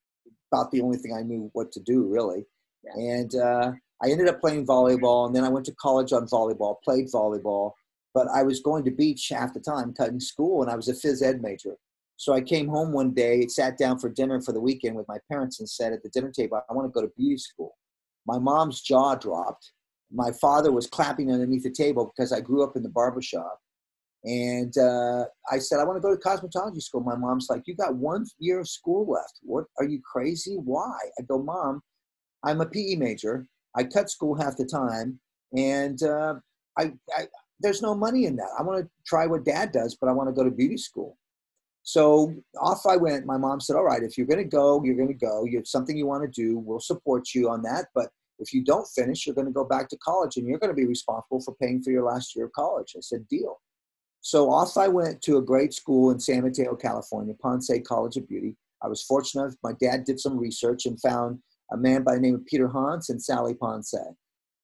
About 0.51 0.71
the 0.71 0.81
only 0.81 0.97
thing 0.97 1.13
I 1.13 1.21
knew 1.21 1.49
what 1.53 1.71
to 1.73 1.79
do 1.79 2.07
really. 2.07 2.45
Yeah. 2.83 3.01
And 3.01 3.35
uh, 3.35 3.71
I 4.03 4.09
ended 4.09 4.29
up 4.29 4.39
playing 4.39 4.65
volleyball, 4.65 5.27
and 5.27 5.35
then 5.35 5.43
I 5.43 5.49
went 5.49 5.65
to 5.65 5.75
college 5.75 6.13
on 6.13 6.27
volleyball, 6.27 6.77
played 6.83 7.07
volleyball. 7.13 7.73
But 8.13 8.27
I 8.33 8.43
was 8.43 8.61
going 8.61 8.83
to 8.85 8.91
beach 8.91 9.29
half 9.29 9.53
the 9.53 9.59
time, 9.59 9.93
cutting 9.93 10.19
school, 10.19 10.61
and 10.61 10.71
I 10.71 10.75
was 10.75 10.87
a 10.87 10.93
phys 10.93 11.21
ed 11.21 11.41
major. 11.41 11.75
So 12.15 12.33
I 12.33 12.41
came 12.41 12.67
home 12.67 12.91
one 12.91 13.13
day, 13.13 13.45
sat 13.47 13.77
down 13.77 13.99
for 13.99 14.09
dinner 14.09 14.41
for 14.41 14.51
the 14.51 14.59
weekend 14.59 14.95
with 14.95 15.07
my 15.07 15.19
parents, 15.31 15.59
and 15.59 15.69
said 15.69 15.93
at 15.93 16.03
the 16.03 16.09
dinner 16.09 16.31
table, 16.31 16.61
I 16.69 16.73
want 16.73 16.87
to 16.87 16.91
go 16.91 17.05
to 17.05 17.13
beauty 17.15 17.37
school. 17.37 17.75
My 18.25 18.39
mom's 18.39 18.81
jaw 18.81 19.15
dropped. 19.15 19.71
My 20.11 20.31
father 20.31 20.71
was 20.71 20.87
clapping 20.87 21.31
underneath 21.31 21.63
the 21.63 21.71
table 21.71 22.11
because 22.13 22.33
I 22.33 22.41
grew 22.41 22.63
up 22.63 22.75
in 22.75 22.83
the 22.83 22.89
barber 22.89 23.21
shop. 23.21 23.59
And 24.25 24.77
uh, 24.77 25.25
I 25.49 25.59
said, 25.59 25.79
I 25.79 25.85
want 25.85 25.97
to 25.97 26.01
go 26.01 26.13
to 26.13 26.21
cosmetology 26.21 26.81
school. 26.81 27.01
My 27.01 27.15
mom's 27.15 27.47
like, 27.49 27.63
You 27.65 27.75
got 27.75 27.95
one 27.95 28.25
year 28.39 28.59
of 28.59 28.67
school 28.67 29.09
left. 29.09 29.39
What 29.41 29.65
are 29.77 29.85
you 29.85 30.01
crazy? 30.01 30.55
Why? 30.55 30.97
I 31.17 31.23
go, 31.23 31.41
Mom, 31.41 31.81
I'm 32.43 32.61
a 32.61 32.65
PE 32.65 32.95
major. 32.95 33.47
I 33.75 33.83
cut 33.83 34.09
school 34.09 34.35
half 34.35 34.57
the 34.57 34.65
time. 34.65 35.19
And 35.55 36.01
uh, 36.03 36.35
I, 36.77 36.93
I, 37.17 37.27
there's 37.59 37.81
no 37.81 37.95
money 37.95 38.25
in 38.25 38.35
that. 38.37 38.49
I 38.57 38.63
want 38.63 38.83
to 38.83 38.89
try 39.05 39.25
what 39.25 39.45
dad 39.45 39.71
does, 39.71 39.97
but 39.99 40.09
I 40.09 40.13
want 40.13 40.29
to 40.29 40.33
go 40.33 40.43
to 40.43 40.51
beauty 40.51 40.77
school. 40.77 41.17
So 41.83 42.35
off 42.61 42.85
I 42.85 42.97
went. 42.97 43.25
My 43.25 43.37
mom 43.37 43.61
said, 43.61 43.75
All 43.75 43.85
right, 43.85 44.03
if 44.03 44.17
you're 44.17 44.27
going 44.27 44.43
to 44.43 44.43
go, 44.43 44.83
you're 44.83 44.95
going 44.95 45.07
to 45.07 45.13
go. 45.13 45.45
You 45.45 45.57
have 45.57 45.67
something 45.67 45.97
you 45.97 46.07
want 46.07 46.23
to 46.23 46.41
do, 46.41 46.59
we'll 46.59 46.79
support 46.79 47.29
you 47.33 47.49
on 47.49 47.61
that. 47.63 47.87
But 47.95 48.09
if 48.39 48.53
you 48.53 48.63
don't 48.63 48.87
finish, 48.87 49.25
you're 49.25 49.35
going 49.35 49.47
to 49.47 49.53
go 49.53 49.65
back 49.65 49.89
to 49.89 49.97
college 49.97 50.37
and 50.37 50.47
you're 50.47 50.59
going 50.59 50.71
to 50.71 50.75
be 50.75 50.85
responsible 50.85 51.41
for 51.41 51.55
paying 51.55 51.81
for 51.81 51.91
your 51.91 52.03
last 52.03 52.35
year 52.35 52.45
of 52.45 52.51
college. 52.51 52.93
I 52.97 53.01
said, 53.01 53.27
Deal. 53.27 53.59
So 54.21 54.51
off 54.51 54.77
I 54.77 54.87
went 54.87 55.21
to 55.23 55.37
a 55.37 55.41
great 55.41 55.73
school 55.73 56.11
in 56.11 56.19
San 56.19 56.43
Mateo, 56.43 56.75
California, 56.75 57.33
Ponce 57.41 57.71
College 57.87 58.17
of 58.17 58.27
Beauty. 58.27 58.55
I 58.81 58.87
was 58.87 59.03
fortunate. 59.03 59.55
My 59.63 59.73
dad 59.79 60.03
did 60.03 60.19
some 60.19 60.37
research 60.37 60.85
and 60.85 60.99
found 61.01 61.39
a 61.71 61.77
man 61.77 62.03
by 62.03 62.15
the 62.15 62.21
name 62.21 62.35
of 62.35 62.45
Peter 62.45 62.67
Hans 62.67 63.09
and 63.09 63.21
Sally 63.21 63.53
Ponce. 63.53 63.93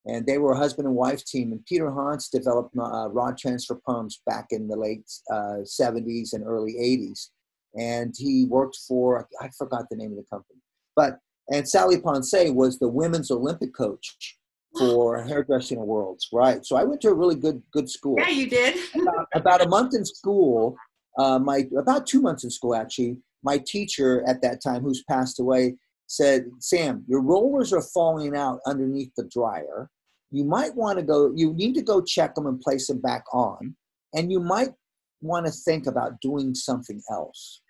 And 0.05 0.25
they 0.25 0.37
were 0.37 0.53
a 0.53 0.57
husband 0.57 0.87
and 0.87 0.95
wife 0.95 1.23
team. 1.25 1.51
And 1.51 1.65
Peter 1.65 1.89
Hans 1.89 2.29
developed 2.29 2.75
uh, 2.77 3.09
rod 3.09 3.37
transfer 3.37 3.79
pumps 3.85 4.21
back 4.25 4.47
in 4.51 4.67
the 4.67 4.75
late 4.75 5.09
uh, 5.31 5.63
70s 5.63 6.33
and 6.33 6.45
early 6.45 6.73
80s. 6.73 7.29
And 7.77 8.13
he 8.17 8.45
worked 8.45 8.77
for, 8.87 9.27
I 9.41 9.49
forgot 9.57 9.85
the 9.89 9.97
name 9.97 10.11
of 10.11 10.17
the 10.17 10.25
company. 10.29 10.59
But, 10.95 11.19
and 11.49 11.67
Sally 11.67 11.99
Ponce 11.99 12.33
was 12.33 12.79
the 12.79 12.87
women's 12.87 13.31
Olympic 13.31 13.73
coach 13.75 14.37
for 14.77 15.21
hairdressing 15.23 15.79
worlds, 15.85 16.27
right? 16.33 16.65
So 16.65 16.75
I 16.75 16.83
went 16.83 17.01
to 17.01 17.09
a 17.09 17.13
really 17.13 17.35
good, 17.35 17.61
good 17.71 17.89
school 17.89 18.15
Yeah, 18.19 18.29
you 18.29 18.49
did. 18.49 18.75
about, 18.95 19.27
about 19.35 19.61
a 19.65 19.67
month 19.69 19.93
in 19.95 20.05
school, 20.05 20.75
uh, 21.17 21.39
my 21.39 21.65
about 21.77 22.05
two 22.05 22.21
months 22.21 22.43
in 22.43 22.49
school 22.51 22.75
actually. 22.75 23.17
My 23.43 23.57
teacher 23.59 24.23
at 24.27 24.41
that 24.41 24.61
time, 24.61 24.81
who's 24.81 25.03
passed 25.09 25.39
away, 25.39 25.75
said, 26.07 26.45
"Sam, 26.59 27.03
your 27.07 27.21
rollers 27.21 27.71
are 27.73 27.81
falling 27.81 28.35
out 28.35 28.59
underneath 28.65 29.11
the 29.15 29.23
dryer. 29.25 29.89
You 30.31 30.43
might 30.43 30.75
want 30.75 30.97
to 30.99 31.03
go. 31.05 31.31
You 31.35 31.53
need 31.53 31.75
to 31.75 31.81
go 31.83 32.01
check 32.01 32.35
them 32.35 32.47
and 32.47 32.59
place 32.59 32.87
them 32.87 32.99
back 33.01 33.23
on, 33.33 33.75
and 34.15 34.31
you 34.31 34.39
might 34.39 34.73
want 35.21 35.45
to 35.45 35.51
think 35.51 35.85
about 35.87 36.19
doing 36.21 36.53
something 36.55 37.01
else." 37.11 37.61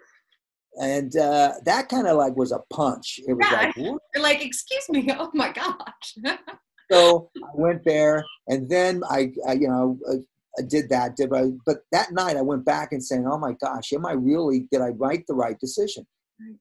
And 0.82 1.16
uh, 1.16 1.54
that 1.66 1.88
kind 1.88 2.08
of 2.08 2.18
like 2.18 2.36
was 2.36 2.52
a 2.52 2.60
punch. 2.74 3.20
It 3.28 3.34
was 3.34 3.48
Yeah. 3.50 3.72
like, 3.76 4.22
like, 4.22 4.46
excuse 4.46 4.88
me. 4.90 5.08
Oh 5.20 5.32
my 5.34 5.52
gosh. 5.52 6.18
so 6.92 7.30
I 7.38 7.50
went 7.54 7.84
there, 7.84 8.24
and 8.48 8.70
then 8.70 9.02
I, 9.10 9.32
I 9.48 9.54
you 9.54 9.68
know, 9.68 9.98
uh, 10.10 10.18
I 10.58 10.64
did 10.64 10.90
that. 10.90 11.16
Did 11.16 11.34
I? 11.34 11.46
But 11.66 11.80
that 11.92 12.12
night 12.12 12.38
I 12.38 12.42
went 12.42 12.66
back 12.66 12.92
and 12.92 13.04
saying, 13.04 13.28
"Oh 13.28 13.38
my 13.38 13.54
gosh, 13.54 13.94
am 13.94 14.06
I 14.06 14.14
really? 14.14 14.68
Did 14.72 14.82
I 14.82 14.90
write 14.90 15.26
the 15.28 15.34
right 15.34 15.60
decision?" 15.60 16.06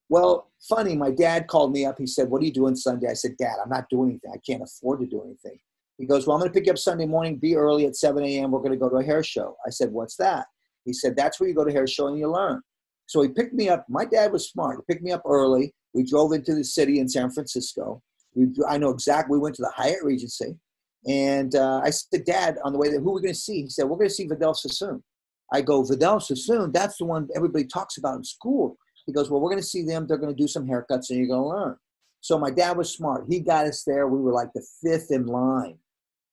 Well, 0.09 0.51
funny. 0.67 0.95
My 0.95 1.11
dad 1.11 1.47
called 1.47 1.71
me 1.71 1.85
up. 1.85 1.97
He 1.97 2.07
said, 2.07 2.29
"What 2.29 2.41
are 2.41 2.45
you 2.45 2.53
doing 2.53 2.75
Sunday?" 2.75 3.07
I 3.09 3.13
said, 3.13 3.37
"Dad, 3.37 3.55
I'm 3.63 3.69
not 3.69 3.89
doing 3.89 4.09
anything. 4.09 4.31
I 4.33 4.39
can't 4.45 4.63
afford 4.63 5.01
to 5.01 5.05
do 5.05 5.23
anything." 5.23 5.59
He 5.97 6.05
goes, 6.05 6.27
"Well, 6.27 6.35
I'm 6.35 6.41
going 6.41 6.51
to 6.51 6.53
pick 6.53 6.65
you 6.65 6.73
up 6.73 6.77
Sunday 6.77 7.05
morning. 7.05 7.37
Be 7.37 7.55
early 7.55 7.85
at 7.85 7.95
7 7.95 8.23
a.m. 8.23 8.51
We're 8.51 8.59
going 8.59 8.71
to 8.71 8.77
go 8.77 8.89
to 8.89 8.97
a 8.97 9.03
hair 9.03 9.23
show." 9.23 9.55
I 9.65 9.69
said, 9.69 9.91
"What's 9.91 10.17
that?" 10.17 10.47
He 10.83 10.93
said, 10.93 11.15
"That's 11.15 11.39
where 11.39 11.49
you 11.49 11.55
go 11.55 11.65
to 11.65 11.71
hair 11.71 11.87
show 11.87 12.07
and 12.07 12.17
you 12.17 12.31
learn." 12.31 12.61
So 13.07 13.21
he 13.21 13.29
picked 13.29 13.53
me 13.53 13.69
up. 13.69 13.85
My 13.87 14.05
dad 14.05 14.31
was 14.31 14.49
smart. 14.49 14.77
He 14.77 14.93
picked 14.93 15.03
me 15.03 15.11
up 15.11 15.21
early. 15.25 15.73
We 15.93 16.03
drove 16.03 16.33
into 16.33 16.55
the 16.55 16.63
city 16.63 16.99
in 16.99 17.07
San 17.07 17.29
Francisco. 17.31 18.01
We, 18.35 18.47
I 18.67 18.77
know 18.77 18.89
exactly. 18.89 19.37
We 19.37 19.41
went 19.41 19.55
to 19.55 19.61
the 19.61 19.71
Hyatt 19.75 20.03
Regency, 20.03 20.57
and 21.07 21.55
uh, 21.55 21.81
I 21.83 21.89
said, 21.89 22.25
"Dad, 22.25 22.57
on 22.63 22.73
the 22.73 22.79
way 22.79 22.89
there, 22.89 22.99
who 22.99 23.11
are 23.11 23.15
we 23.15 23.21
going 23.21 23.33
to 23.33 23.39
see?" 23.39 23.63
He 23.63 23.69
said, 23.69 23.85
"We're 23.85 23.97
going 23.97 24.09
to 24.09 24.13
see 24.13 24.27
Vidal 24.27 24.53
Sassoon." 24.53 25.03
I 25.53 25.61
go, 25.61 25.83
"Vidal 25.83 26.19
Sassoon? 26.19 26.71
That's 26.71 26.97
the 26.97 27.05
one 27.05 27.29
everybody 27.35 27.65
talks 27.65 27.97
about 27.97 28.17
in 28.17 28.23
school." 28.23 28.77
He 29.05 29.13
goes, 29.13 29.29
"Well, 29.29 29.41
we're 29.41 29.51
going 29.51 29.61
to 29.61 29.67
see 29.67 29.83
them. 29.83 30.05
They're 30.07 30.17
going 30.17 30.35
to 30.35 30.41
do 30.41 30.47
some 30.47 30.67
haircuts, 30.67 31.09
and 31.09 31.19
you're 31.19 31.27
going 31.27 31.43
to 31.43 31.57
learn." 31.57 31.77
So 32.21 32.39
my 32.39 32.49
dad 32.49 32.75
was 32.75 32.91
smart. 32.91 33.25
He 33.29 33.39
got 33.39 33.67
us 33.67 33.83
there. 33.83 34.07
We 34.07 34.19
were 34.19 34.33
like 34.33 34.49
the 34.53 34.65
fifth 34.81 35.11
in 35.11 35.27
line. 35.27 35.77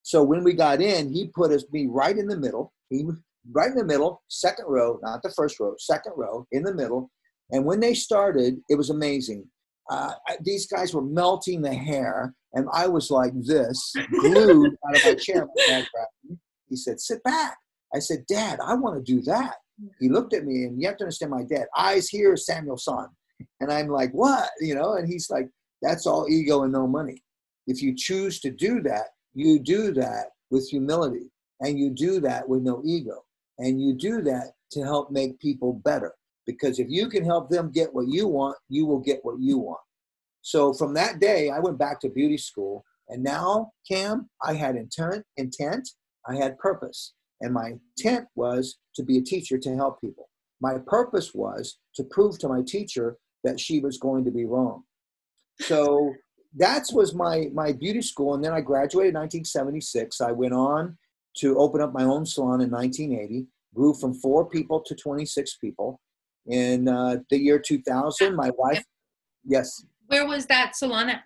So 0.03 0.23
when 0.23 0.43
we 0.43 0.55
got 0.55 0.81
in, 0.81 1.13
he 1.13 1.29
put 1.29 1.53
us 1.53 1.65
me 1.71 1.87
right 1.87 2.17
in 2.17 2.27
the 2.27 2.37
middle. 2.37 2.73
He 2.89 3.07
right 3.51 3.71
in 3.71 3.77
the 3.77 3.85
middle, 3.85 4.23
second 4.29 4.67
row, 4.69 4.99
not 5.03 5.23
the 5.23 5.31
first 5.31 5.61
row, 5.61 5.75
second 5.79 6.13
row 6.17 6.47
in 6.53 6.63
the 6.63 6.75
middle. 6.75 7.11
And 7.51 7.65
when 7.65 7.81
they 7.81 7.95
started, 7.95 8.59
it 8.69 8.77
was 8.77 8.91
amazing. 8.91 9.45
Uh, 9.91 10.13
these 10.41 10.67
guys 10.67 10.95
were 10.95 11.03
melting 11.03 11.61
the 11.61 11.75
hair, 11.75 12.35
and 12.55 12.69
I 12.73 12.87
was 12.87 13.11
like 13.11 13.33
this, 13.43 13.95
glued 14.21 14.77
out 14.89 14.97
of 14.97 15.05
my 15.05 15.15
chair. 15.15 15.47
My 15.47 15.67
dad 15.67 15.87
grabbed 15.93 16.11
me. 16.29 16.37
He 16.69 16.77
said, 16.77 17.01
"Sit 17.01 17.23
back." 17.23 17.57
I 17.95 17.99
said, 17.99 18.25
"Dad, 18.27 18.61
I 18.65 18.75
want 18.75 18.97
to 18.97 19.13
do 19.13 19.21
that." 19.23 19.57
He 19.99 20.09
looked 20.09 20.35
at 20.35 20.45
me, 20.45 20.65
and 20.65 20.81
you 20.81 20.87
have 20.87 20.97
to 20.99 21.05
understand 21.05 21.33
my 21.33 21.45
dad. 21.45 21.67
Eyes 21.77 22.09
here, 22.09 22.37
Samuel 22.37 22.79
son, 22.79 23.09
and 23.61 23.73
I'm 23.73 23.89
like, 23.89 24.13
"What?" 24.13 24.51
You 24.61 24.75
know, 24.75 24.95
and 24.95 25.09
he's 25.09 25.29
like, 25.31 25.49
"That's 25.83 26.07
all 26.07 26.29
ego 26.29 26.63
and 26.63 26.73
no 26.73 26.87
money." 26.87 27.23
If 27.67 27.83
you 27.83 27.95
choose 27.97 28.41
to 28.41 28.51
do 28.51 28.83
that, 28.83 29.09
you 29.35 29.59
do 29.59 29.93
that 29.95 30.29
with 30.51 30.69
humility, 30.69 31.31
and 31.61 31.79
you 31.79 31.91
do 31.91 32.21
that 32.21 32.49
with 32.49 32.63
no 32.63 32.83
ego, 32.85 33.25
and 33.59 33.81
you 33.81 33.95
do 33.95 34.23
that 34.23 34.53
to 34.73 34.83
help 34.83 35.11
make 35.11 35.39
people 35.39 35.75
better. 35.85 36.15
Because 36.47 36.79
if 36.79 36.89
you 36.89 37.09
can 37.09 37.25
help 37.25 37.51
them 37.51 37.71
get 37.71 37.95
what 37.95 38.09
you 38.09 38.27
want, 38.27 38.57
you 38.69 38.87
will 38.87 39.01
get 39.01 39.21
what 39.23 39.39
you 39.39 39.59
want. 39.59 39.81
So 40.43 40.73
from 40.73 40.93
that 40.95 41.21
day, 41.21 41.51
I 41.51 41.61
went 41.61 41.79
back 41.79 42.01
to 42.01 42.09
beauty 42.09 42.37
school, 42.37 42.85
and 43.09 43.23
now, 43.23 43.73
Cam, 43.89 44.29
I 44.43 44.55
had 44.55 44.77
intent, 44.77 45.25
intent, 45.37 45.89
I 46.27 46.37
had 46.37 46.59
purpose, 46.59 47.15
and 47.41 47.53
my 47.53 47.75
intent 47.97 48.27
was 48.35 48.79
to 48.97 49.03
be 49.03 49.19
a 49.19 49.23
teacher 49.23 49.59
to 49.59 49.77
help 49.77 50.01
people. 50.01 50.29
My 50.61 50.79
purpose 50.87 51.33
was 51.35 51.79
to 51.97 52.05
prove 52.05 52.39
to 52.39 52.49
my 52.49 52.63
teacher 52.63 53.19
that 53.45 53.59
she 53.59 53.81
was 53.81 53.99
going 53.99 54.25
to 54.25 54.31
be 54.31 54.45
wrong. 54.45 54.85
So 55.61 56.13
that 56.57 56.85
was 56.93 57.15
my 57.15 57.51
my 57.53 57.73
beauty 57.73 58.03
school, 58.03 58.35
and 58.35 58.45
then 58.45 58.53
I 58.53 58.61
graduated 58.61 59.15
in 59.15 59.21
1976. 59.21 60.21
I 60.21 60.33
went 60.33 60.55
on 60.55 60.97
to 61.39 61.59
open 61.59 61.81
up 61.81 61.93
my 61.93 62.05
own 62.05 62.27
salon 62.27 62.61
in 62.61 62.71
1980. 62.71 63.47
Grew 63.75 63.95
from 63.95 64.13
four 64.13 64.49
people 64.49 64.81
to 64.81 64.95
26 64.95 65.57
people. 65.57 65.99
In 66.47 66.89
uh, 66.89 67.19
the 67.31 67.39
year 67.39 67.59
2000, 67.59 68.35
my 68.35 68.51
wife, 68.59 68.83
yes. 69.45 69.85
Where 70.07 70.27
was 70.27 70.47
that 70.47 70.77
salon 70.77 71.11
at? 71.11 71.23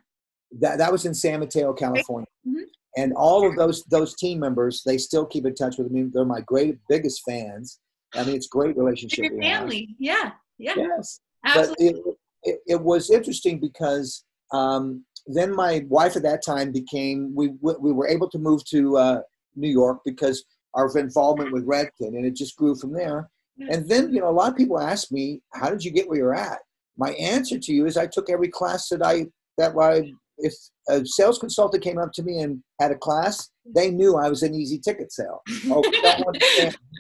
That, 0.61 0.79
that 0.79 0.93
was 0.93 1.07
in 1.07 1.15
San 1.15 1.41
Mateo, 1.41 1.73
California. 1.73 2.29
Mm-hmm. 2.47 2.65
And 2.99 3.13
all 3.15 3.47
of 3.47 3.57
those 3.57 3.85
those 3.85 4.15
team 4.15 4.41
members, 4.41 4.83
they 4.85 4.97
still 4.97 5.27
keep 5.27 5.45
in 5.45 5.55
touch 5.55 5.77
with 5.77 5.91
me. 5.91 6.05
They're 6.11 6.25
my 6.25 6.41
great 6.41 6.79
biggest 6.89 7.23
fans. 7.29 7.79
I 8.15 8.25
mean, 8.25 8.35
it's 8.35 8.47
great 8.47 8.77
relationship. 8.77 9.25
Your 9.25 9.41
family, 9.41 9.95
yeah, 9.99 10.31
yeah. 10.59 10.75
Yes, 10.77 11.21
Absolutely. 11.45 11.93
but 11.93 12.01
it, 12.09 12.17
it, 12.45 12.61
it 12.67 12.81
was 12.81 13.11
interesting 13.11 13.61
because 13.61 14.25
um, 14.53 15.05
then 15.27 15.55
my 15.55 15.85
wife 15.89 16.17
at 16.17 16.23
that 16.23 16.43
time 16.45 16.73
became 16.73 17.35
we 17.35 17.49
we 17.61 17.93
were 17.93 18.09
able 18.09 18.31
to 18.31 18.39
move 18.39 18.65
to 18.67 18.97
uh, 18.97 19.21
New 19.57 19.71
York 19.71 19.99
because 20.05 20.45
our 20.75 20.97
involvement 20.97 21.53
with 21.53 21.67
Redken, 21.67 22.09
and 22.17 22.25
it 22.25 22.35
just 22.35 22.57
grew 22.57 22.77
from 22.77 22.93
there. 22.93 23.29
And 23.59 23.89
then 23.89 24.13
you 24.13 24.21
know 24.21 24.29
a 24.29 24.31
lot 24.31 24.51
of 24.51 24.57
people 24.57 24.79
ask 24.79 25.11
me, 25.11 25.41
"How 25.55 25.71
did 25.71 25.85
you 25.85 25.91
get 25.91 26.09
where 26.09 26.19
you're 26.19 26.35
at?" 26.35 26.59
My 26.99 27.13
answer 27.13 27.59
to 27.59 27.73
you 27.73 27.87
is, 27.87 27.97
I 27.97 28.07
took 28.07 28.31
every 28.31 28.49
class 28.49 28.89
that 28.89 29.03
I 29.03 29.27
that 29.59 29.77
I 29.77 30.13
if 30.39 30.55
a 30.89 31.05
sales 31.05 31.39
consultant 31.39 31.83
came 31.83 31.99
up 31.99 32.13
to 32.13 32.23
me 32.23 32.41
and 32.41 32.63
had 32.81 32.91
a 32.91 32.97
class, 32.97 33.49
they 33.75 33.91
knew 33.91 34.17
I 34.17 34.29
was 34.29 34.43
an 34.43 34.55
easy 34.55 34.79
ticket 34.79 35.13
sale. 35.13 35.43
Oh, 35.71 35.83
that 36.03 36.23
one 36.25 36.35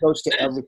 goes 0.03 0.23
to 0.23 0.41
everything. 0.41 0.67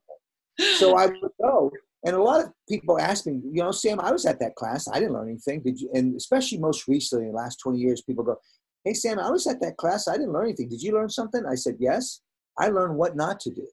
So 0.76 0.96
I 0.96 1.06
would 1.06 1.30
go, 1.40 1.70
and 2.04 2.14
a 2.14 2.22
lot 2.22 2.40
of 2.40 2.52
people 2.68 2.98
ask 3.00 3.26
me, 3.26 3.40
you 3.44 3.62
know, 3.62 3.70
Sam, 3.70 4.00
I 4.00 4.12
was 4.12 4.26
at 4.26 4.40
that 4.40 4.54
class. 4.56 4.86
I 4.92 5.00
didn't 5.00 5.14
learn 5.14 5.28
anything. 5.28 5.62
Did 5.62 5.80
you? 5.80 5.90
And 5.94 6.16
especially 6.16 6.58
most 6.58 6.86
recently, 6.88 7.26
in 7.26 7.32
the 7.32 7.36
last 7.36 7.58
20 7.62 7.78
years, 7.78 8.02
people 8.02 8.24
go, 8.24 8.36
Hey, 8.84 8.94
Sam, 8.94 9.18
I 9.18 9.30
was 9.30 9.46
at 9.46 9.60
that 9.60 9.76
class. 9.76 10.08
I 10.08 10.16
didn't 10.16 10.32
learn 10.32 10.44
anything. 10.46 10.68
Did 10.68 10.82
you 10.82 10.92
learn 10.92 11.08
something? 11.08 11.44
I 11.46 11.54
said, 11.54 11.76
Yes. 11.78 12.20
I 12.58 12.68
learned 12.68 12.96
what 12.96 13.16
not 13.16 13.40
to 13.40 13.50
do. 13.50 13.66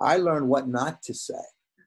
I 0.00 0.16
learned 0.16 0.48
what 0.48 0.68
not 0.68 1.02
to 1.04 1.14
say. 1.14 1.34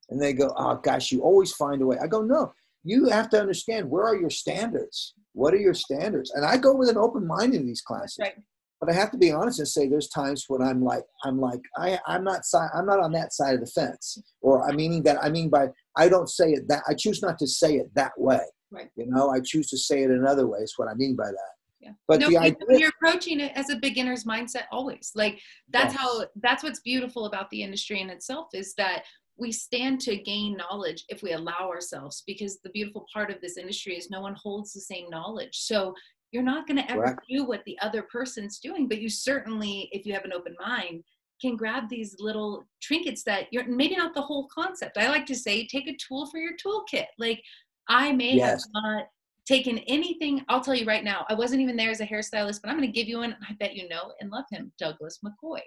And 0.09 0.21
they 0.21 0.33
go, 0.33 0.53
Oh, 0.57 0.75
gosh, 0.75 1.11
you 1.11 1.21
always 1.21 1.53
find 1.53 1.81
a 1.81 1.85
way. 1.85 1.97
I 2.01 2.07
go, 2.07 2.21
No, 2.21 2.53
you 2.83 3.09
have 3.09 3.29
to 3.29 3.39
understand 3.39 3.89
where 3.89 4.05
are 4.05 4.15
your 4.15 4.29
standards? 4.29 5.13
What 5.33 5.53
are 5.53 5.57
your 5.57 5.73
standards? 5.73 6.31
And 6.31 6.45
I 6.45 6.57
go 6.57 6.75
with 6.75 6.89
an 6.89 6.97
open 6.97 7.25
mind 7.25 7.53
in 7.53 7.65
these 7.65 7.81
classes. 7.81 8.17
Right. 8.19 8.35
But 8.79 8.93
I 8.93 8.95
have 8.95 9.11
to 9.11 9.17
be 9.17 9.31
honest 9.31 9.59
and 9.59 9.67
say 9.67 9.87
there's 9.87 10.09
times 10.09 10.43
when 10.49 10.61
I'm 10.61 10.83
like 10.83 11.05
I'm 11.23 11.39
like 11.39 11.61
I 11.77 11.97
I'm 12.05 12.25
not 12.25 12.41
I'm 12.73 12.85
not 12.85 12.99
on 12.99 13.13
that 13.13 13.31
side 13.31 13.53
of 13.53 13.61
the 13.61 13.67
fence. 13.67 14.21
Or 14.41 14.69
I 14.69 14.73
meaning 14.73 15.03
that 15.03 15.23
I 15.23 15.29
mean 15.29 15.49
by 15.49 15.69
I 15.95 16.09
don't 16.09 16.29
say 16.29 16.51
it 16.51 16.67
that 16.67 16.83
I 16.87 16.93
choose 16.93 17.21
not 17.21 17.39
to 17.39 17.47
say 17.47 17.75
it 17.75 17.89
that 17.95 18.11
way. 18.17 18.41
Right. 18.71 18.89
You 18.97 19.05
know, 19.07 19.29
I 19.29 19.39
choose 19.39 19.69
to 19.69 19.77
say 19.77 20.03
it 20.03 20.11
another 20.11 20.47
way. 20.47 20.59
Is 20.59 20.73
what 20.75 20.89
I 20.89 20.95
mean 20.95 21.15
by 21.15 21.27
that. 21.27 21.53
Yeah. 21.83 21.91
But 22.07 22.21
no, 22.21 22.29
the 22.29 22.37
idea, 22.37 22.57
you're 22.69 22.89
approaching 22.89 23.39
it 23.39 23.51
as 23.55 23.69
a 23.69 23.75
beginner's 23.75 24.23
mindset 24.23 24.63
always. 24.71 25.11
Like 25.15 25.41
that's 25.69 25.93
yes. 25.93 26.01
how 26.01 26.25
that's 26.41 26.63
what's 26.63 26.79
beautiful 26.79 27.25
about 27.25 27.49
the 27.49 27.61
industry 27.61 27.99
in 27.99 28.09
itself 28.09 28.47
is 28.53 28.73
that 28.75 29.03
we 29.37 29.51
stand 29.51 29.99
to 30.01 30.15
gain 30.17 30.55
knowledge 30.55 31.05
if 31.09 31.23
we 31.23 31.33
allow 31.33 31.69
ourselves 31.69 32.23
because 32.27 32.59
the 32.59 32.69
beautiful 32.69 33.05
part 33.11 33.31
of 33.31 33.41
this 33.41 33.57
industry 33.57 33.97
is 33.97 34.09
no 34.09 34.21
one 34.21 34.35
holds 34.35 34.73
the 34.73 34.79
same 34.79 35.09
knowledge 35.09 35.57
so 35.57 35.93
you're 36.31 36.43
not 36.43 36.67
going 36.67 36.77
to 36.77 36.91
ever 36.91 37.01
Correct. 37.01 37.21
do 37.29 37.43
what 37.43 37.63
the 37.65 37.77
other 37.81 38.03
person's 38.03 38.59
doing 38.59 38.87
but 38.87 39.01
you 39.01 39.09
certainly 39.09 39.89
if 39.91 40.05
you 40.05 40.13
have 40.13 40.25
an 40.25 40.33
open 40.33 40.55
mind 40.63 41.03
can 41.41 41.57
grab 41.57 41.89
these 41.89 42.15
little 42.19 42.63
trinkets 42.81 43.23
that 43.23 43.47
you're 43.51 43.67
maybe 43.67 43.95
not 43.95 44.13
the 44.13 44.21
whole 44.21 44.47
concept 44.53 44.97
i 44.97 45.09
like 45.09 45.25
to 45.25 45.35
say 45.35 45.65
take 45.65 45.87
a 45.87 45.97
tool 45.97 46.27
for 46.27 46.37
your 46.37 46.53
toolkit 46.53 47.07
like 47.17 47.41
i 47.89 48.11
may 48.11 48.35
yes. 48.35 48.51
have 48.51 48.83
not 48.83 49.05
taken 49.45 49.79
anything 49.79 50.43
i'll 50.47 50.61
tell 50.61 50.75
you 50.75 50.85
right 50.85 51.03
now 51.03 51.25
i 51.29 51.33
wasn't 51.33 51.59
even 51.59 51.75
there 51.75 51.91
as 51.91 51.99
a 51.99 52.05
hairstylist 52.05 52.61
but 52.61 52.69
i'm 52.69 52.77
going 52.77 52.89
to 52.89 52.99
give 52.99 53.07
you 53.07 53.17
one 53.17 53.35
i 53.49 53.53
bet 53.59 53.75
you 53.75 53.87
know 53.89 54.11
and 54.19 54.31
love 54.31 54.45
him 54.51 54.71
douglas 54.79 55.19
mccoy 55.25 55.59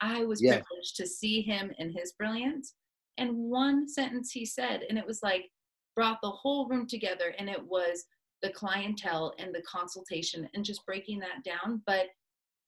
i 0.00 0.24
was 0.24 0.42
yes. 0.42 0.54
privileged 0.54 0.96
to 0.96 1.06
see 1.06 1.40
him 1.40 1.72
in 1.78 1.90
his 1.90 2.12
brilliance 2.12 2.74
and 3.18 3.34
one 3.34 3.88
sentence 3.88 4.30
he 4.30 4.44
said 4.44 4.82
and 4.88 4.98
it 4.98 5.06
was 5.06 5.20
like 5.22 5.50
brought 5.94 6.18
the 6.22 6.30
whole 6.30 6.68
room 6.68 6.86
together 6.86 7.34
and 7.38 7.48
it 7.48 7.62
was 7.62 8.04
the 8.42 8.50
clientele 8.50 9.32
and 9.38 9.54
the 9.54 9.62
consultation 9.62 10.48
and 10.54 10.64
just 10.64 10.84
breaking 10.84 11.18
that 11.18 11.44
down 11.44 11.80
but 11.86 12.06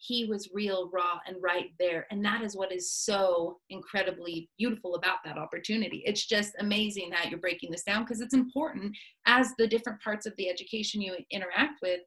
he 0.06 0.26
was 0.26 0.50
real 0.52 0.90
raw 0.92 1.18
and 1.26 1.36
right 1.40 1.70
there 1.78 2.06
and 2.10 2.24
that 2.24 2.42
is 2.42 2.56
what 2.56 2.72
is 2.72 2.92
so 2.92 3.58
incredibly 3.70 4.48
beautiful 4.58 4.94
about 4.96 5.18
that 5.24 5.38
opportunity 5.38 6.02
it's 6.04 6.26
just 6.26 6.52
amazing 6.60 7.10
that 7.10 7.30
you're 7.30 7.40
breaking 7.40 7.70
this 7.70 7.84
down 7.84 8.04
because 8.04 8.20
it's 8.20 8.34
important 8.34 8.94
as 9.26 9.52
the 9.58 9.66
different 9.66 10.00
parts 10.02 10.26
of 10.26 10.34
the 10.36 10.48
education 10.48 11.00
you 11.00 11.14
interact 11.30 11.80
with 11.82 12.00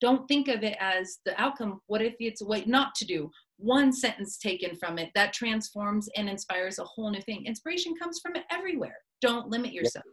don't 0.00 0.26
think 0.26 0.48
of 0.48 0.64
it 0.64 0.76
as 0.80 1.18
the 1.24 1.40
outcome 1.40 1.80
what 1.86 2.02
if 2.02 2.14
it's 2.18 2.42
what 2.42 2.66
not 2.66 2.94
to 2.94 3.04
do 3.04 3.30
one 3.62 3.92
sentence 3.92 4.36
taken 4.38 4.76
from 4.76 4.98
it 4.98 5.10
that 5.14 5.32
transforms 5.32 6.08
and 6.16 6.28
inspires 6.28 6.78
a 6.78 6.84
whole 6.84 7.10
new 7.10 7.20
thing. 7.22 7.46
Inspiration 7.46 7.94
comes 8.00 8.20
from 8.20 8.32
everywhere. 8.50 8.96
Don't 9.20 9.48
limit 9.48 9.72
yourself. 9.72 10.04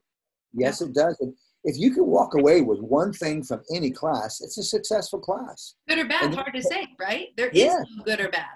Yes, 0.53 0.81
it 0.81 0.93
does. 0.93 1.17
If 1.63 1.77
you 1.77 1.91
can 1.91 2.05
walk 2.05 2.35
away 2.35 2.61
with 2.61 2.79
one 2.79 3.11
thing 3.11 3.43
from 3.43 3.61
any 3.73 3.91
class, 3.91 4.39
it's 4.41 4.57
a 4.57 4.63
successful 4.63 5.19
class. 5.19 5.75
Good 5.87 5.99
or 5.99 6.07
bad, 6.07 6.33
hard 6.33 6.53
to 6.53 6.61
say, 6.61 6.87
right? 6.99 7.27
There 7.35 7.49
is 7.49 7.63
yeah. 7.63 7.79
no 7.97 8.03
good 8.03 8.21
or 8.21 8.29
bad. 8.29 8.47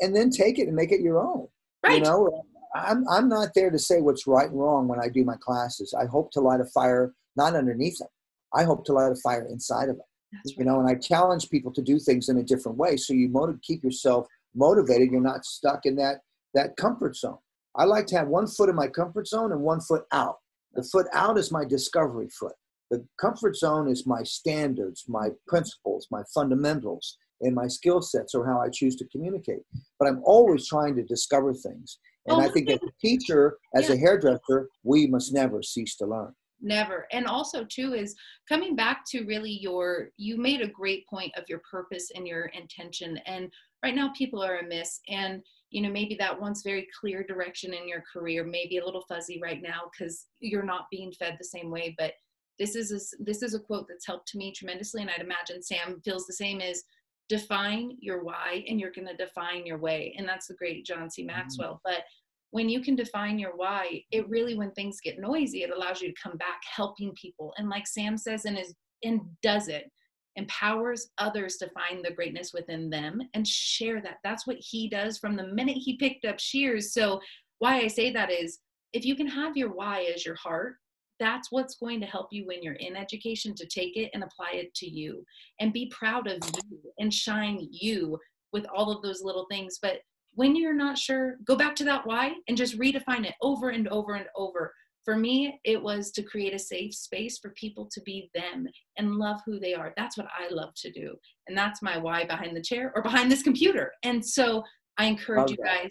And 0.00 0.14
then 0.14 0.30
take 0.30 0.58
it 0.58 0.68
and 0.68 0.76
make 0.76 0.92
it 0.92 1.00
your 1.00 1.18
own. 1.18 1.48
Right. 1.82 1.96
You 1.96 2.02
know, 2.02 2.44
I'm 2.74 3.04
I'm 3.08 3.28
not 3.28 3.50
there 3.54 3.70
to 3.70 3.78
say 3.78 4.00
what's 4.00 4.26
right 4.26 4.48
and 4.48 4.58
wrong 4.58 4.86
when 4.86 5.00
I 5.00 5.08
do 5.08 5.24
my 5.24 5.36
classes. 5.40 5.94
I 5.98 6.06
hope 6.06 6.30
to 6.32 6.40
light 6.40 6.60
a 6.60 6.66
fire 6.66 7.12
not 7.36 7.56
underneath 7.56 7.98
them. 7.98 8.08
I 8.54 8.64
hope 8.64 8.84
to 8.86 8.92
light 8.92 9.12
a 9.12 9.16
fire 9.16 9.46
inside 9.50 9.88
of 9.88 9.96
them. 9.96 10.06
Right. 10.32 10.54
You 10.58 10.64
know, 10.64 10.78
and 10.78 10.88
I 10.88 10.94
challenge 10.94 11.50
people 11.50 11.72
to 11.72 11.82
do 11.82 11.98
things 11.98 12.28
in 12.28 12.38
a 12.38 12.42
different 12.42 12.78
way 12.78 12.96
so 12.96 13.14
you 13.14 13.28
motiv- 13.28 13.62
keep 13.62 13.82
yourself 13.82 14.26
motivated. 14.54 15.10
You're 15.10 15.20
not 15.20 15.44
stuck 15.44 15.86
in 15.86 15.96
that 15.96 16.20
that 16.54 16.76
comfort 16.76 17.16
zone. 17.16 17.38
I 17.74 17.84
like 17.84 18.06
to 18.06 18.16
have 18.16 18.28
one 18.28 18.46
foot 18.46 18.68
in 18.68 18.74
my 18.74 18.88
comfort 18.88 19.26
zone 19.28 19.52
and 19.52 19.60
one 19.60 19.80
foot 19.80 20.04
out. 20.12 20.38
The 20.74 20.82
foot 20.82 21.06
out 21.12 21.38
is 21.38 21.50
my 21.50 21.64
discovery 21.64 22.28
foot. 22.28 22.54
The 22.90 23.04
comfort 23.20 23.56
zone 23.56 23.88
is 23.88 24.06
my 24.06 24.22
standards, 24.22 25.04
my 25.08 25.28
principles, 25.46 26.06
my 26.10 26.22
fundamentals, 26.34 27.18
and 27.40 27.54
my 27.54 27.68
skill 27.68 28.00
sets 28.00 28.34
or 28.34 28.46
how 28.46 28.60
I 28.60 28.68
choose 28.72 28.96
to 28.96 29.08
communicate. 29.08 29.62
But 29.98 30.08
I'm 30.08 30.22
always 30.24 30.66
trying 30.66 30.96
to 30.96 31.02
discover 31.04 31.54
things. 31.54 31.98
And 32.26 32.42
I 32.42 32.48
think 32.48 32.70
as 32.70 32.78
a 32.82 33.06
teacher, 33.06 33.56
as 33.74 33.88
yeah. 33.88 33.94
a 33.94 33.98
hairdresser, 33.98 34.68
we 34.82 35.06
must 35.06 35.32
never 35.32 35.62
cease 35.62 35.96
to 35.96 36.06
learn 36.06 36.34
never 36.60 37.06
and 37.12 37.26
also 37.26 37.64
too 37.64 37.94
is 37.94 38.14
coming 38.48 38.74
back 38.74 39.02
to 39.08 39.24
really 39.24 39.58
your 39.60 40.08
you 40.16 40.36
made 40.36 40.60
a 40.60 40.68
great 40.68 41.06
point 41.08 41.32
of 41.36 41.44
your 41.48 41.60
purpose 41.70 42.10
and 42.14 42.26
your 42.26 42.46
intention 42.46 43.18
and 43.26 43.52
right 43.84 43.94
now 43.94 44.12
people 44.16 44.42
are 44.42 44.58
amiss 44.58 45.00
and 45.08 45.42
you 45.70 45.82
know 45.82 45.90
maybe 45.90 46.14
that 46.14 46.40
once 46.40 46.62
very 46.62 46.86
clear 46.98 47.22
direction 47.22 47.74
in 47.74 47.88
your 47.88 48.02
career 48.12 48.44
may 48.44 48.66
be 48.66 48.78
a 48.78 48.84
little 48.84 49.04
fuzzy 49.08 49.38
right 49.42 49.62
now 49.62 49.82
because 49.90 50.26
you're 50.40 50.64
not 50.64 50.86
being 50.90 51.12
fed 51.12 51.36
the 51.38 51.44
same 51.44 51.70
way 51.70 51.94
but 51.98 52.12
this 52.58 52.74
is 52.74 52.90
a, 52.90 53.22
this 53.22 53.42
is 53.42 53.54
a 53.54 53.60
quote 53.60 53.86
that's 53.88 54.06
helped 54.06 54.34
me 54.34 54.52
tremendously 54.52 55.02
and 55.02 55.10
i'd 55.10 55.20
imagine 55.20 55.62
sam 55.62 56.00
feels 56.04 56.26
the 56.26 56.32
same 56.32 56.60
is 56.60 56.84
define 57.28 57.96
your 58.00 58.24
why 58.24 58.64
and 58.68 58.80
you're 58.80 58.92
going 58.92 59.06
to 59.06 59.16
define 59.16 59.66
your 59.66 59.78
way 59.78 60.14
and 60.16 60.28
that's 60.28 60.46
the 60.46 60.54
great 60.54 60.84
john 60.84 61.10
c 61.10 61.22
mm-hmm. 61.22 61.36
maxwell 61.36 61.74
mm-hmm. 61.74 61.92
but 61.92 62.02
when 62.50 62.68
you 62.68 62.80
can 62.80 62.96
define 62.96 63.38
your 63.38 63.56
why, 63.56 64.02
it 64.10 64.28
really, 64.28 64.54
when 64.54 64.70
things 64.72 65.00
get 65.02 65.20
noisy, 65.20 65.62
it 65.62 65.70
allows 65.70 66.00
you 66.00 66.08
to 66.08 66.20
come 66.22 66.36
back 66.38 66.60
helping 66.74 67.12
people. 67.12 67.52
And 67.58 67.68
like 67.68 67.86
Sam 67.86 68.16
says, 68.16 68.44
and 68.46 68.58
is 68.58 68.74
and 69.04 69.20
does 69.42 69.68
it, 69.68 69.90
empowers 70.36 71.08
others 71.18 71.56
to 71.56 71.70
find 71.70 72.04
the 72.04 72.12
greatness 72.12 72.52
within 72.52 72.90
them 72.90 73.20
and 73.34 73.46
share 73.46 74.00
that. 74.02 74.18
That's 74.22 74.46
what 74.46 74.58
he 74.58 74.88
does 74.88 75.18
from 75.18 75.36
the 75.36 75.46
minute 75.46 75.76
he 75.76 75.96
picked 75.96 76.24
up 76.24 76.38
shears. 76.38 76.92
So 76.92 77.20
why 77.58 77.78
I 77.80 77.88
say 77.88 78.12
that 78.12 78.30
is 78.30 78.60
if 78.92 79.04
you 79.04 79.16
can 79.16 79.26
have 79.26 79.56
your 79.56 79.70
why 79.70 80.10
as 80.14 80.24
your 80.24 80.36
heart, 80.36 80.76
that's 81.20 81.50
what's 81.50 81.76
going 81.76 82.00
to 82.00 82.06
help 82.06 82.28
you 82.30 82.46
when 82.46 82.62
you're 82.62 82.74
in 82.74 82.96
education 82.96 83.54
to 83.56 83.66
take 83.66 83.96
it 83.96 84.10
and 84.14 84.22
apply 84.22 84.52
it 84.52 84.72
to 84.74 84.88
you 84.88 85.24
and 85.60 85.72
be 85.72 85.90
proud 85.90 86.28
of 86.28 86.38
you 86.54 86.78
and 86.98 87.12
shine 87.12 87.66
you 87.70 88.18
with 88.52 88.66
all 88.74 88.90
of 88.90 89.02
those 89.02 89.22
little 89.22 89.46
things. 89.50 89.78
But 89.82 89.98
when 90.34 90.54
you're 90.54 90.74
not 90.74 90.96
sure, 90.96 91.36
go 91.44 91.56
back 91.56 91.74
to 91.76 91.84
that 91.84 92.06
why 92.06 92.34
and 92.46 92.56
just 92.56 92.78
redefine 92.78 93.26
it 93.26 93.34
over 93.42 93.70
and 93.70 93.88
over 93.88 94.14
and 94.14 94.26
over. 94.36 94.72
For 95.04 95.16
me, 95.16 95.58
it 95.64 95.82
was 95.82 96.10
to 96.12 96.22
create 96.22 96.54
a 96.54 96.58
safe 96.58 96.94
space 96.94 97.38
for 97.38 97.50
people 97.50 97.88
to 97.92 98.00
be 98.02 98.30
them 98.34 98.66
and 98.98 99.16
love 99.16 99.40
who 99.46 99.58
they 99.58 99.74
are. 99.74 99.94
That's 99.96 100.18
what 100.18 100.26
I 100.38 100.52
love 100.52 100.74
to 100.82 100.90
do. 100.90 101.14
And 101.46 101.56
that's 101.56 101.82
my 101.82 101.96
why 101.96 102.24
behind 102.24 102.56
the 102.56 102.62
chair 102.62 102.92
or 102.94 103.02
behind 103.02 103.32
this 103.32 103.42
computer. 103.42 103.92
And 104.02 104.24
so 104.24 104.62
I 104.98 105.06
encourage 105.06 105.50
you 105.50 105.56
guys 105.64 105.90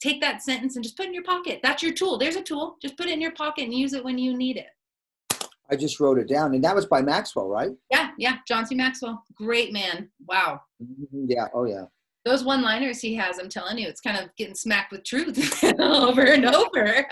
take 0.00 0.20
that 0.20 0.42
sentence 0.42 0.76
and 0.76 0.82
just 0.82 0.96
put 0.96 1.06
it 1.06 1.08
in 1.08 1.14
your 1.14 1.24
pocket. 1.24 1.60
That's 1.62 1.82
your 1.82 1.92
tool. 1.92 2.18
There's 2.18 2.36
a 2.36 2.42
tool. 2.42 2.76
Just 2.82 2.96
put 2.96 3.06
it 3.06 3.12
in 3.12 3.20
your 3.20 3.32
pocket 3.32 3.64
and 3.64 3.74
use 3.74 3.92
it 3.92 4.04
when 4.04 4.18
you 4.18 4.36
need 4.36 4.56
it. 4.56 4.66
I 5.70 5.76
just 5.76 6.00
wrote 6.00 6.18
it 6.18 6.28
down, 6.28 6.54
and 6.54 6.64
that 6.64 6.74
was 6.74 6.86
by 6.86 7.02
Maxwell, 7.02 7.46
right? 7.46 7.72
Yeah, 7.90 8.10
yeah, 8.16 8.36
John 8.48 8.64
C. 8.64 8.74
Maxwell, 8.74 9.22
great 9.34 9.70
man. 9.70 10.08
Wow. 10.26 10.62
Mm-hmm. 10.82 11.26
Yeah. 11.28 11.48
Oh, 11.52 11.66
yeah 11.66 11.84
those 12.28 12.44
one 12.44 12.62
liners 12.62 13.00
he 13.00 13.14
has, 13.14 13.38
I'm 13.38 13.48
telling 13.48 13.78
you, 13.78 13.88
it's 13.88 14.00
kind 14.00 14.18
of 14.18 14.34
getting 14.36 14.54
smacked 14.54 14.92
with 14.92 15.04
truth 15.04 15.64
over 15.78 16.22
and 16.22 16.44
over. 16.44 17.06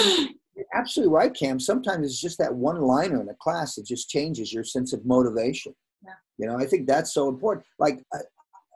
You're 0.58 0.66
absolutely 0.74 1.14
right, 1.14 1.32
Cam. 1.32 1.60
Sometimes 1.60 2.04
it's 2.04 2.20
just 2.20 2.36
that 2.38 2.52
one 2.52 2.80
liner 2.80 3.22
in 3.22 3.28
a 3.28 3.34
class 3.40 3.76
that 3.76 3.86
just 3.86 4.10
changes 4.10 4.52
your 4.52 4.64
sense 4.64 4.92
of 4.92 5.06
motivation. 5.06 5.72
Yeah. 6.04 6.14
You 6.36 6.48
know, 6.48 6.58
I 6.58 6.66
think 6.66 6.88
that's 6.88 7.14
so 7.14 7.28
important. 7.28 7.64
Like, 7.78 8.02
I, 8.12 8.18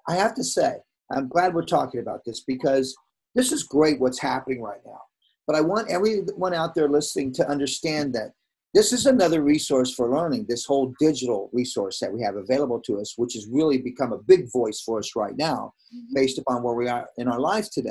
I 0.08 0.14
have 0.14 0.32
to 0.36 0.44
say, 0.44 0.76
I'm 1.10 1.26
glad 1.26 1.54
we're 1.54 1.64
talking 1.64 2.00
about 2.00 2.20
this 2.24 2.44
because 2.46 2.94
this 3.34 3.50
is 3.50 3.64
great 3.64 3.98
what's 3.98 4.20
happening 4.20 4.62
right 4.62 4.80
now. 4.86 5.00
But 5.48 5.56
I 5.56 5.60
want 5.60 5.90
everyone 5.90 6.54
out 6.54 6.76
there 6.76 6.88
listening 6.88 7.32
to 7.34 7.48
understand 7.48 8.14
that 8.14 8.30
this 8.74 8.92
is 8.92 9.06
another 9.06 9.42
resource 9.42 9.92
for 9.92 10.08
learning, 10.08 10.46
this 10.48 10.64
whole 10.64 10.94
digital 11.00 11.50
resource 11.52 11.98
that 11.98 12.12
we 12.12 12.22
have 12.22 12.36
available 12.36 12.80
to 12.82 13.00
us, 13.00 13.14
which 13.16 13.34
has 13.34 13.48
really 13.50 13.78
become 13.78 14.12
a 14.12 14.22
big 14.22 14.52
voice 14.52 14.80
for 14.80 15.00
us 15.00 15.16
right 15.16 15.36
now, 15.36 15.74
mm-hmm. 15.92 16.14
based 16.14 16.38
upon 16.38 16.62
where 16.62 16.76
we 16.76 16.86
are 16.86 17.08
in 17.18 17.26
our 17.26 17.40
lives 17.40 17.70
today. 17.70 17.90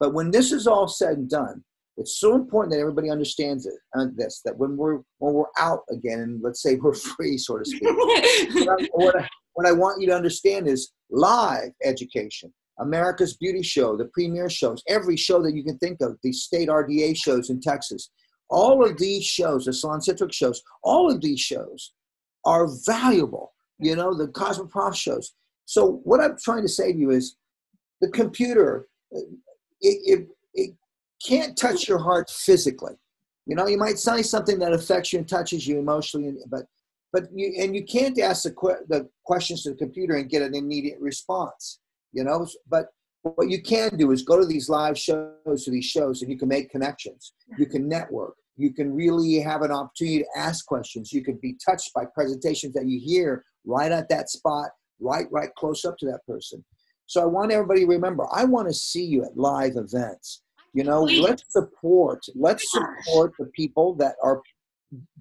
But 0.00 0.12
when 0.12 0.32
this 0.32 0.50
is 0.50 0.66
all 0.66 0.88
said 0.88 1.18
and 1.18 1.30
done, 1.30 1.62
it's 1.98 2.20
so 2.20 2.34
important 2.34 2.72
that 2.72 2.80
everybody 2.80 3.10
understands 3.10 3.66
it 3.66 3.74
uh, 3.96 4.06
this 4.16 4.40
that 4.44 4.56
when 4.56 4.76
we're 4.76 5.00
when 5.18 5.34
we're 5.34 5.44
out 5.58 5.80
again 5.90 6.20
and 6.20 6.40
let's 6.42 6.62
say 6.62 6.76
we're 6.76 6.94
free 7.16 7.36
so 7.36 7.58
to 7.58 7.64
speak 7.64 7.82
what, 7.82 8.80
I, 8.80 8.88
what, 8.92 9.16
I, 9.16 9.28
what 9.54 9.66
I 9.66 9.72
want 9.72 10.00
you 10.00 10.06
to 10.08 10.16
understand 10.16 10.68
is 10.68 10.92
live 11.10 11.70
education 11.84 12.52
america's 12.80 13.36
beauty 13.36 13.62
show 13.62 13.96
the 13.96 14.08
premier 14.14 14.48
shows 14.48 14.82
every 14.88 15.16
show 15.16 15.42
that 15.42 15.54
you 15.54 15.64
can 15.64 15.78
think 15.78 16.00
of 16.00 16.16
the 16.22 16.32
state 16.32 16.68
rda 16.68 17.16
shows 17.16 17.50
in 17.50 17.60
texas. 17.60 18.10
All 18.50 18.82
of 18.82 18.96
these 18.96 19.24
shows 19.24 19.66
the 19.66 19.72
SalonCentric 19.72 20.32
shows 20.32 20.62
all 20.82 21.10
of 21.10 21.20
these 21.20 21.40
shows 21.40 21.92
are 22.46 22.66
valuable 22.86 23.52
you 23.78 23.94
know 23.94 24.14
the 24.14 24.28
cosmoprof 24.28 24.94
shows. 24.94 25.34
So 25.64 26.00
what 26.04 26.20
i'm 26.20 26.36
trying 26.42 26.62
to 26.62 26.68
say 26.68 26.92
to 26.92 26.98
you 26.98 27.10
is 27.10 27.36
the 28.00 28.10
computer 28.10 28.88
uh, 29.14 29.20
it, 29.80 29.98
it, 30.04 30.20
it 30.20 30.28
can't 31.26 31.56
touch 31.56 31.88
your 31.88 31.98
heart 31.98 32.30
physically. 32.30 32.94
You 33.46 33.56
know, 33.56 33.66
you 33.66 33.78
might 33.78 33.98
say 33.98 34.22
something 34.22 34.58
that 34.58 34.72
affects 34.72 35.12
you 35.12 35.20
and 35.20 35.28
touches 35.28 35.66
you 35.66 35.78
emotionally, 35.78 36.34
but 36.48 36.64
but 37.12 37.24
you 37.34 37.54
and 37.58 37.74
you 37.74 37.84
can't 37.84 38.18
ask 38.20 38.42
the, 38.42 38.50
que- 38.50 38.84
the 38.88 39.08
questions 39.24 39.62
to 39.62 39.70
the 39.70 39.76
computer 39.76 40.16
and 40.16 40.28
get 40.28 40.42
an 40.42 40.54
immediate 40.54 41.00
response. 41.00 41.80
You 42.12 42.24
know, 42.24 42.46
but 42.68 42.88
what 43.22 43.48
you 43.48 43.62
can 43.62 43.96
do 43.96 44.12
is 44.12 44.22
go 44.22 44.38
to 44.38 44.46
these 44.46 44.68
live 44.68 44.98
shows 44.98 45.64
to 45.64 45.70
these 45.70 45.84
shows 45.84 46.22
and 46.22 46.30
you 46.30 46.38
can 46.38 46.48
make 46.48 46.70
connections. 46.70 47.32
You 47.58 47.66
can 47.66 47.88
network. 47.88 48.34
You 48.56 48.72
can 48.72 48.92
really 48.92 49.38
have 49.40 49.62
an 49.62 49.70
opportunity 49.70 50.20
to 50.20 50.26
ask 50.36 50.66
questions. 50.66 51.12
You 51.12 51.22
can 51.22 51.36
be 51.36 51.56
touched 51.64 51.92
by 51.94 52.04
presentations 52.12 52.74
that 52.74 52.86
you 52.86 53.00
hear 53.00 53.44
right 53.64 53.92
at 53.92 54.08
that 54.08 54.30
spot, 54.30 54.70
right, 55.00 55.26
right 55.30 55.50
close 55.56 55.84
up 55.84 55.96
to 55.98 56.06
that 56.06 56.26
person. 56.26 56.64
So 57.06 57.22
I 57.22 57.26
want 57.26 57.52
everybody 57.52 57.80
to 57.80 57.86
remember, 57.86 58.26
I 58.32 58.44
want 58.44 58.68
to 58.68 58.74
see 58.74 59.04
you 59.04 59.24
at 59.24 59.36
live 59.36 59.76
events. 59.76 60.42
You 60.74 60.84
know, 60.84 61.02
let's 61.02 61.44
support, 61.48 62.24
let's 62.34 62.64
oh 62.74 62.84
support 63.04 63.32
the 63.38 63.46
people 63.46 63.94
that 63.94 64.14
are 64.22 64.40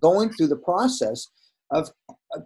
going 0.01 0.29
through 0.31 0.47
the 0.47 0.57
process 0.57 1.27
of, 1.71 1.89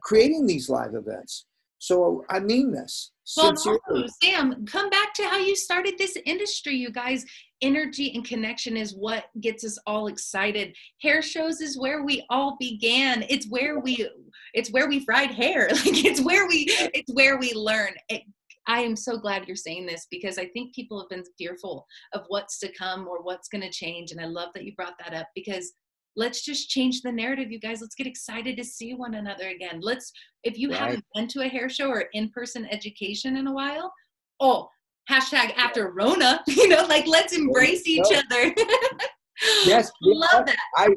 creating 0.01 0.45
these 0.45 0.69
live 0.69 0.93
events. 0.93 1.45
So 1.79 2.23
I 2.29 2.39
mean 2.39 2.71
this. 2.71 3.11
Well, 3.35 3.53
no, 3.65 4.07
Sam, 4.21 4.65
come 4.65 4.89
back 4.91 5.15
to 5.15 5.23
how 5.23 5.39
you 5.39 5.55
started 5.55 5.95
this 5.97 6.15
industry, 6.25 6.75
you 6.75 6.91
guys. 6.91 7.25
Energy 7.61 8.13
and 8.13 8.23
connection 8.23 8.77
is 8.77 8.93
what 8.93 9.25
gets 9.39 9.63
us 9.63 9.79
all 9.87 10.07
excited. 10.07 10.75
Hair 11.01 11.23
shows 11.23 11.59
is 11.59 11.79
where 11.79 12.03
we 12.03 12.23
all 12.29 12.55
began. 12.59 13.23
It's 13.29 13.47
where 13.49 13.79
we 13.79 14.07
it's 14.53 14.71
where 14.71 14.87
we 14.87 15.03
fried 15.03 15.31
hair. 15.31 15.69
Like 15.71 16.05
it's 16.05 16.21
where 16.21 16.47
we 16.47 16.65
it's 16.69 17.11
where 17.13 17.37
we 17.37 17.53
learn. 17.53 17.93
It, 18.09 18.23
I 18.67 18.81
am 18.81 18.95
so 18.95 19.17
glad 19.17 19.47
you're 19.47 19.55
saying 19.55 19.85
this 19.85 20.07
because 20.09 20.37
I 20.37 20.47
think 20.47 20.75
people 20.75 20.99
have 20.99 21.09
been 21.09 21.23
fearful 21.37 21.85
of 22.13 22.23
what's 22.27 22.59
to 22.59 22.71
come 22.73 23.07
or 23.07 23.21
what's 23.23 23.47
going 23.47 23.63
to 23.63 23.71
change. 23.71 24.11
And 24.11 24.21
I 24.21 24.25
love 24.25 24.49
that 24.53 24.63
you 24.63 24.75
brought 24.75 24.93
that 24.99 25.13
up 25.13 25.27
because 25.35 25.73
let's 26.15 26.43
just 26.43 26.69
change 26.69 27.01
the 27.01 27.11
narrative, 27.11 27.51
you 27.51 27.59
guys. 27.59 27.81
Let's 27.81 27.95
get 27.95 28.07
excited 28.07 28.57
to 28.57 28.63
see 28.63 28.93
one 28.93 29.15
another 29.15 29.49
again. 29.49 29.79
Let's, 29.81 30.11
if 30.43 30.57
you 30.57 30.71
right. 30.71 30.79
haven't 30.79 31.05
been 31.15 31.27
to 31.29 31.41
a 31.41 31.47
hair 31.47 31.69
show 31.69 31.89
or 31.89 32.05
in 32.13 32.29
person 32.29 32.67
education 32.69 33.37
in 33.37 33.47
a 33.47 33.53
while, 33.53 33.91
oh, 34.39 34.67
hashtag 35.09 35.55
after 35.55 35.91
Rona, 35.91 36.41
you 36.47 36.67
know, 36.67 36.85
like 36.85 37.07
let's 37.07 37.33
embrace 37.33 37.87
each 37.87 38.07
other. 38.13 38.53
yes, 39.65 39.91
love 40.01 40.45
that. 40.45 40.57
I 40.77 40.89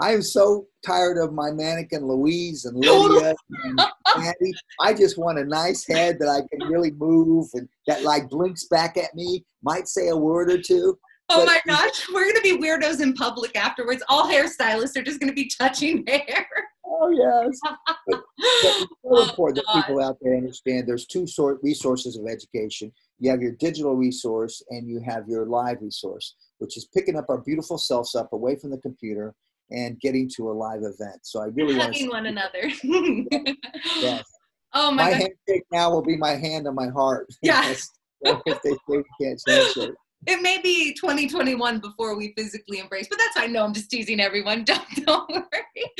I 0.00 0.12
am 0.12 0.22
so 0.22 0.66
tired 0.84 1.18
of 1.18 1.32
my 1.32 1.50
mannequin 1.52 2.06
Louise 2.06 2.64
and 2.64 2.76
Lydia 2.78 3.34
and 3.64 3.80
Andy. 4.16 4.52
I 4.80 4.94
just 4.94 5.18
want 5.18 5.38
a 5.38 5.44
nice 5.44 5.86
head 5.86 6.18
that 6.20 6.28
I 6.28 6.40
can 6.50 6.68
really 6.68 6.90
move 6.92 7.48
and 7.54 7.68
that 7.86 8.02
like 8.02 8.28
blinks 8.28 8.66
back 8.68 8.96
at 8.96 9.14
me, 9.14 9.44
might 9.62 9.88
say 9.88 10.08
a 10.08 10.16
word 10.16 10.50
or 10.50 10.60
two. 10.60 10.98
Oh 11.30 11.46
my 11.46 11.60
gosh, 11.66 12.06
we're 12.12 12.26
gonna 12.26 12.42
be 12.42 12.58
weirdos 12.58 13.00
in 13.00 13.14
public 13.14 13.56
afterwards. 13.56 14.02
All 14.08 14.28
hairstylists 14.28 14.96
are 14.96 15.02
just 15.02 15.20
gonna 15.20 15.32
be 15.32 15.50
touching 15.58 16.04
hair. 16.08 16.46
Oh 16.86 17.10
yes. 17.10 17.58
but, 18.06 18.22
it's 18.38 18.80
so 18.80 18.86
oh, 19.04 19.22
important 19.22 19.64
God. 19.66 19.76
that 19.76 19.86
people 19.86 20.02
out 20.02 20.18
there 20.20 20.36
understand 20.36 20.86
there's 20.86 21.06
two 21.06 21.26
sort 21.26 21.60
resources 21.62 22.16
of 22.16 22.26
education. 22.26 22.92
You 23.20 23.30
have 23.30 23.40
your 23.40 23.52
digital 23.52 23.94
resource 23.94 24.62
and 24.70 24.88
you 24.88 25.00
have 25.00 25.28
your 25.28 25.46
live 25.46 25.78
resource 25.80 26.34
which 26.58 26.76
is 26.76 26.86
picking 26.94 27.16
up 27.16 27.26
our 27.28 27.38
beautiful 27.38 27.78
selves 27.78 28.14
up 28.14 28.32
away 28.32 28.56
from 28.56 28.70
the 28.70 28.78
computer 28.78 29.34
and 29.70 29.98
getting 30.00 30.28
to 30.36 30.50
a 30.50 30.52
live 30.52 30.82
event. 30.82 31.20
So 31.22 31.42
I 31.42 31.46
really 31.46 31.76
want 31.76 31.94
to 31.94 32.08
one 32.08 32.26
another. 32.26 32.70
yes. 34.00 34.24
Oh 34.76 34.90
my, 34.90 35.04
my 35.04 35.10
handshake 35.10 35.62
now 35.70 35.88
will 35.88 36.02
be 36.02 36.16
my 36.16 36.32
hand 36.32 36.66
on 36.66 36.74
my 36.74 36.88
heart. 36.88 37.28
Yes. 37.42 37.88
if 38.22 38.60
they 38.62 38.72
say 38.72 38.78
we 38.88 39.04
can't 39.20 39.40
it. 39.46 39.94
It 40.26 40.42
may 40.42 40.60
be 40.60 40.94
2021 40.94 41.80
before 41.80 42.16
we 42.16 42.32
physically 42.36 42.78
embrace, 42.80 43.06
but 43.08 43.18
that's 43.18 43.36
I 43.36 43.46
know 43.46 43.62
I'm 43.62 43.72
just 43.72 43.90
teasing 43.90 44.20
everyone. 44.20 44.64
Don't 44.64 45.06
don't 45.06 45.30
worry. 45.30 45.92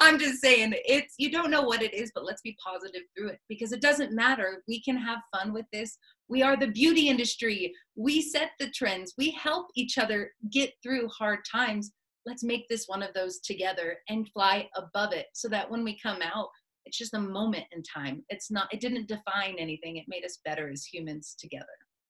I'm 0.00 0.18
just 0.18 0.40
saying 0.40 0.72
it's 0.86 1.14
you 1.18 1.30
don't 1.30 1.50
know 1.50 1.62
what 1.62 1.82
it 1.82 1.92
is, 1.92 2.10
but 2.14 2.24
let's 2.24 2.40
be 2.42 2.56
positive 2.64 3.02
through 3.16 3.30
it 3.30 3.40
because 3.50 3.72
it 3.72 3.82
doesn't 3.82 4.12
matter. 4.12 4.62
We 4.66 4.80
can 4.82 4.96
have 4.96 5.18
fun 5.34 5.52
with 5.52 5.66
this. 5.72 5.98
We 6.32 6.42
are 6.42 6.56
the 6.56 6.68
beauty 6.68 7.10
industry. 7.10 7.74
We 7.94 8.22
set 8.22 8.52
the 8.58 8.70
trends. 8.70 9.12
We 9.18 9.32
help 9.32 9.66
each 9.74 9.98
other 9.98 10.30
get 10.50 10.72
through 10.82 11.08
hard 11.08 11.40
times. 11.44 11.92
Let's 12.24 12.42
make 12.42 12.66
this 12.70 12.86
one 12.86 13.02
of 13.02 13.12
those 13.12 13.38
together 13.40 13.98
and 14.08 14.26
fly 14.30 14.66
above 14.74 15.12
it 15.12 15.26
so 15.34 15.46
that 15.50 15.70
when 15.70 15.84
we 15.84 15.98
come 15.98 16.20
out, 16.22 16.48
it's 16.86 16.96
just 16.96 17.12
a 17.12 17.20
moment 17.20 17.64
in 17.72 17.82
time. 17.82 18.24
It's 18.30 18.50
not, 18.50 18.72
it 18.72 18.80
didn't 18.80 19.08
define 19.08 19.56
anything. 19.58 19.98
It 19.98 20.06
made 20.08 20.24
us 20.24 20.38
better 20.42 20.70
as 20.70 20.86
humans 20.86 21.36
together. 21.38 21.66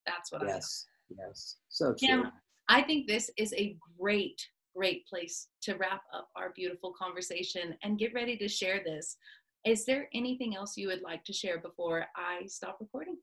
That's 0.07 0.31
what 0.31 0.47
yes. 0.47 0.87
I 1.11 1.15
Yes. 1.27 1.57
So 1.69 1.87
true. 1.87 1.97
Kim, 2.07 2.33
I 2.69 2.83
think 2.83 3.09
this 3.09 3.29
is 3.37 3.53
a 3.55 3.77
great, 3.99 4.41
great 4.77 5.05
place 5.09 5.49
to 5.63 5.75
wrap 5.75 6.03
up 6.15 6.29
our 6.37 6.53
beautiful 6.55 6.95
conversation 6.97 7.75
and 7.83 7.99
get 7.99 8.15
ready 8.15 8.37
to 8.37 8.47
share 8.47 8.83
this. 8.85 9.17
Is 9.65 9.85
there 9.85 10.09
anything 10.15 10.55
else 10.55 10.77
you 10.77 10.87
would 10.87 11.03
like 11.03 11.25
to 11.25 11.33
share 11.33 11.59
before 11.59 12.07
I 12.17 12.47
stop 12.47 12.77
recording? 12.81 13.17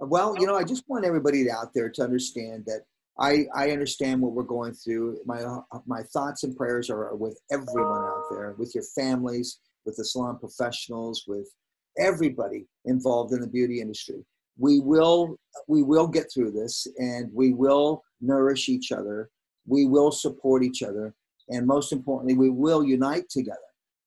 Well, 0.00 0.36
you 0.38 0.46
know, 0.46 0.56
I 0.56 0.62
just 0.62 0.84
want 0.88 1.04
everybody 1.04 1.50
out 1.50 1.72
there 1.74 1.88
to 1.90 2.02
understand 2.02 2.64
that 2.66 2.82
I, 3.18 3.46
I 3.54 3.72
understand 3.72 4.20
what 4.20 4.32
we're 4.32 4.44
going 4.44 4.72
through. 4.72 5.18
My, 5.26 5.42
my 5.86 6.02
thoughts 6.12 6.44
and 6.44 6.56
prayers 6.56 6.88
are 6.88 7.16
with 7.16 7.40
everyone 7.50 8.04
out 8.04 8.24
there, 8.30 8.54
with 8.58 8.72
your 8.74 8.84
families, 8.94 9.58
with 9.84 9.96
the 9.96 10.04
salon 10.04 10.38
professionals, 10.38 11.24
with 11.26 11.50
everybody 11.98 12.66
involved 12.84 13.32
in 13.32 13.40
the 13.40 13.48
beauty 13.48 13.80
industry. 13.80 14.24
We 14.56 14.80
will, 14.80 15.36
we 15.66 15.82
will 15.82 16.06
get 16.06 16.30
through 16.32 16.52
this 16.52 16.86
and 16.98 17.28
we 17.32 17.52
will 17.52 18.02
nourish 18.20 18.68
each 18.68 18.92
other. 18.92 19.30
We 19.66 19.86
will 19.86 20.12
support 20.12 20.62
each 20.62 20.82
other. 20.84 21.12
And 21.48 21.66
most 21.66 21.92
importantly, 21.92 22.34
we 22.36 22.50
will 22.50 22.84
unite 22.84 23.28
together. 23.30 23.58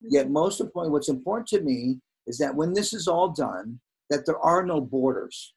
Yet, 0.02 0.26
mm-hmm. 0.26 0.34
most 0.34 0.62
importantly, 0.62 0.94
what's 0.94 1.10
important 1.10 1.48
to 1.50 1.62
me 1.62 2.00
is 2.28 2.38
that 2.38 2.56
when 2.56 2.74
this 2.74 2.94
is 2.94 3.08
all 3.08 3.30
done, 3.30 3.80
that 4.10 4.26
there 4.26 4.40
are 4.40 4.66
no 4.66 4.80
borders 4.80 5.54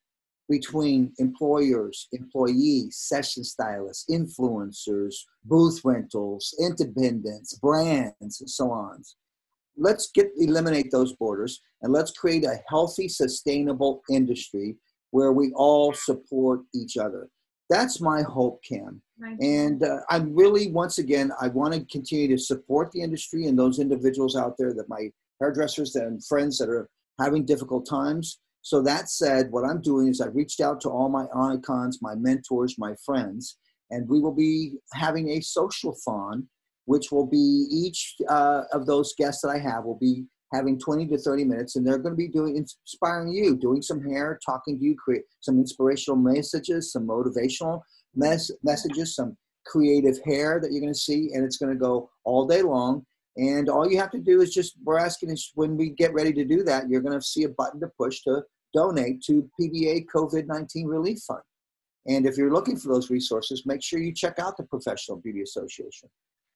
between 0.49 1.13
employers, 1.19 2.09
employees, 2.13 2.97
session 2.97 3.45
stylists, 3.45 4.05
influencers, 4.11 5.15
booth 5.45 5.81
rentals, 5.85 6.55
independents, 6.61 7.55
brands, 7.55 8.41
and 8.41 8.51
so 8.51 8.71
on. 8.71 9.03
Let's 9.77 10.11
get 10.15 10.31
eliminate 10.37 10.91
those 10.91 11.15
borders 11.15 11.61
and 11.83 11.93
let's 11.93 12.13
create 12.13 12.45
a 12.45 12.61
healthy, 12.69 13.09
sustainable 13.09 14.03
industry 14.11 14.77
where 15.11 15.33
we 15.33 15.53
all 15.55 15.93
support 15.93 16.61
each 16.75 16.97
other. 16.97 17.29
That's 17.71 18.01
my 18.01 18.23
hope, 18.23 18.63
Kim. 18.63 19.01
And 19.41 19.83
uh, 19.83 20.01
I'm 20.11 20.35
really, 20.35 20.71
once 20.71 20.99
again, 20.99 21.33
I 21.41 21.49
want 21.49 21.73
to 21.73 21.85
continue 21.87 22.29
to 22.29 22.43
support 22.43 22.93
the 22.93 23.01
industry 23.01 23.47
and 23.47 23.59
those 23.59 23.79
individuals 23.79 24.37
out 24.37 24.55
there 24.59 24.75
that 24.75 24.89
my 24.89 25.11
hairdressers 25.41 25.97
and 25.97 26.25
friends 26.25 26.59
that 26.59 26.69
are 26.69 26.89
having 27.19 27.45
difficult 27.47 27.89
times 27.89 28.41
so 28.65 28.81
that 28.81 29.11
said, 29.11 29.51
what 29.51 29.67
I'm 29.67 29.83
doing 29.83 30.09
is 30.09 30.23
I've 30.23 30.35
reached 30.35 30.63
out 30.63 30.81
to 30.81 30.89
all 30.89 31.11
my 31.11 31.27
icons, 31.37 31.99
my 32.01 32.15
mentors, 32.15 32.77
my 32.79 32.95
friends, 33.05 33.59
and 33.91 34.09
we 34.09 34.21
will 34.21 34.33
be 34.33 34.79
having 34.95 35.29
a 35.29 35.43
social 35.43 35.95
fawn, 36.03 36.49
which 36.87 37.13
will 37.13 37.27
be 37.27 37.67
each 37.71 38.15
uh, 38.27 38.63
of 38.73 38.87
those 38.87 39.15
guests 39.19 39.43
that 39.43 39.51
I 39.51 39.59
have 39.59 39.85
will 39.85 39.99
be 39.99 40.25
having 40.51 40.79
20 40.79 41.09
to 41.09 41.19
30 41.19 41.45
minutes, 41.45 41.77
and 41.77 41.87
they're 41.87 41.99
going 41.99 42.15
to 42.15 42.17
be 42.17 42.29
doing 42.29 42.57
inspiring 42.57 43.31
you, 43.31 43.55
doing 43.55 43.83
some 43.83 44.03
hair, 44.03 44.39
talking 44.43 44.79
to 44.79 44.85
you, 44.85 44.97
create 44.97 45.25
some 45.41 45.59
inspirational 45.59 46.17
messages, 46.17 46.91
some 46.91 47.07
motivational 47.07 47.83
mes- 48.15 48.51
messages, 48.63 49.15
some 49.15 49.37
creative 49.67 50.17
hair 50.25 50.59
that 50.59 50.73
you're 50.73 50.81
going 50.81 50.93
to 50.93 50.99
see, 50.99 51.29
and 51.35 51.45
it's 51.45 51.59
going 51.59 51.73
to 51.73 51.79
go 51.79 52.09
all 52.25 52.47
day 52.47 52.63
long. 52.63 53.05
And 53.37 53.69
all 53.69 53.91
you 53.91 53.99
have 53.99 54.13
to 54.13 54.21
do 54.21 54.41
is 54.41 54.55
just, 54.55 54.75
we're 54.85 54.99
asking 54.99 55.31
is 55.31 55.51
when 55.55 55.77
we 55.77 55.91
get 55.91 56.15
ready 56.15 56.33
to 56.33 56.45
do 56.47 56.63
that, 56.63 56.89
you're 56.89 57.03
going 57.03 57.19
to 57.19 57.27
see 57.27 57.43
a 57.43 57.49
button 57.51 57.81
to 57.81 57.89
push 57.99 58.23
to 58.23 58.43
donate 58.75 59.23
to 59.23 59.49
PBA 59.61 60.07
COVID 60.15 60.47
19 60.47 60.87
Relief 60.87 61.19
Fund. 61.27 61.41
And 62.07 62.27
if 62.27 62.37
you're 62.37 62.53
looking 62.53 62.77
for 62.77 62.89
those 62.89 63.11
resources, 63.11 63.65
make 63.65 63.83
sure 63.83 63.99
you 63.99 64.13
check 64.13 64.39
out 64.39 64.57
the 64.57 64.65
Professional 64.65 65.19
Beauty 65.19 65.43
Association. 65.43 66.11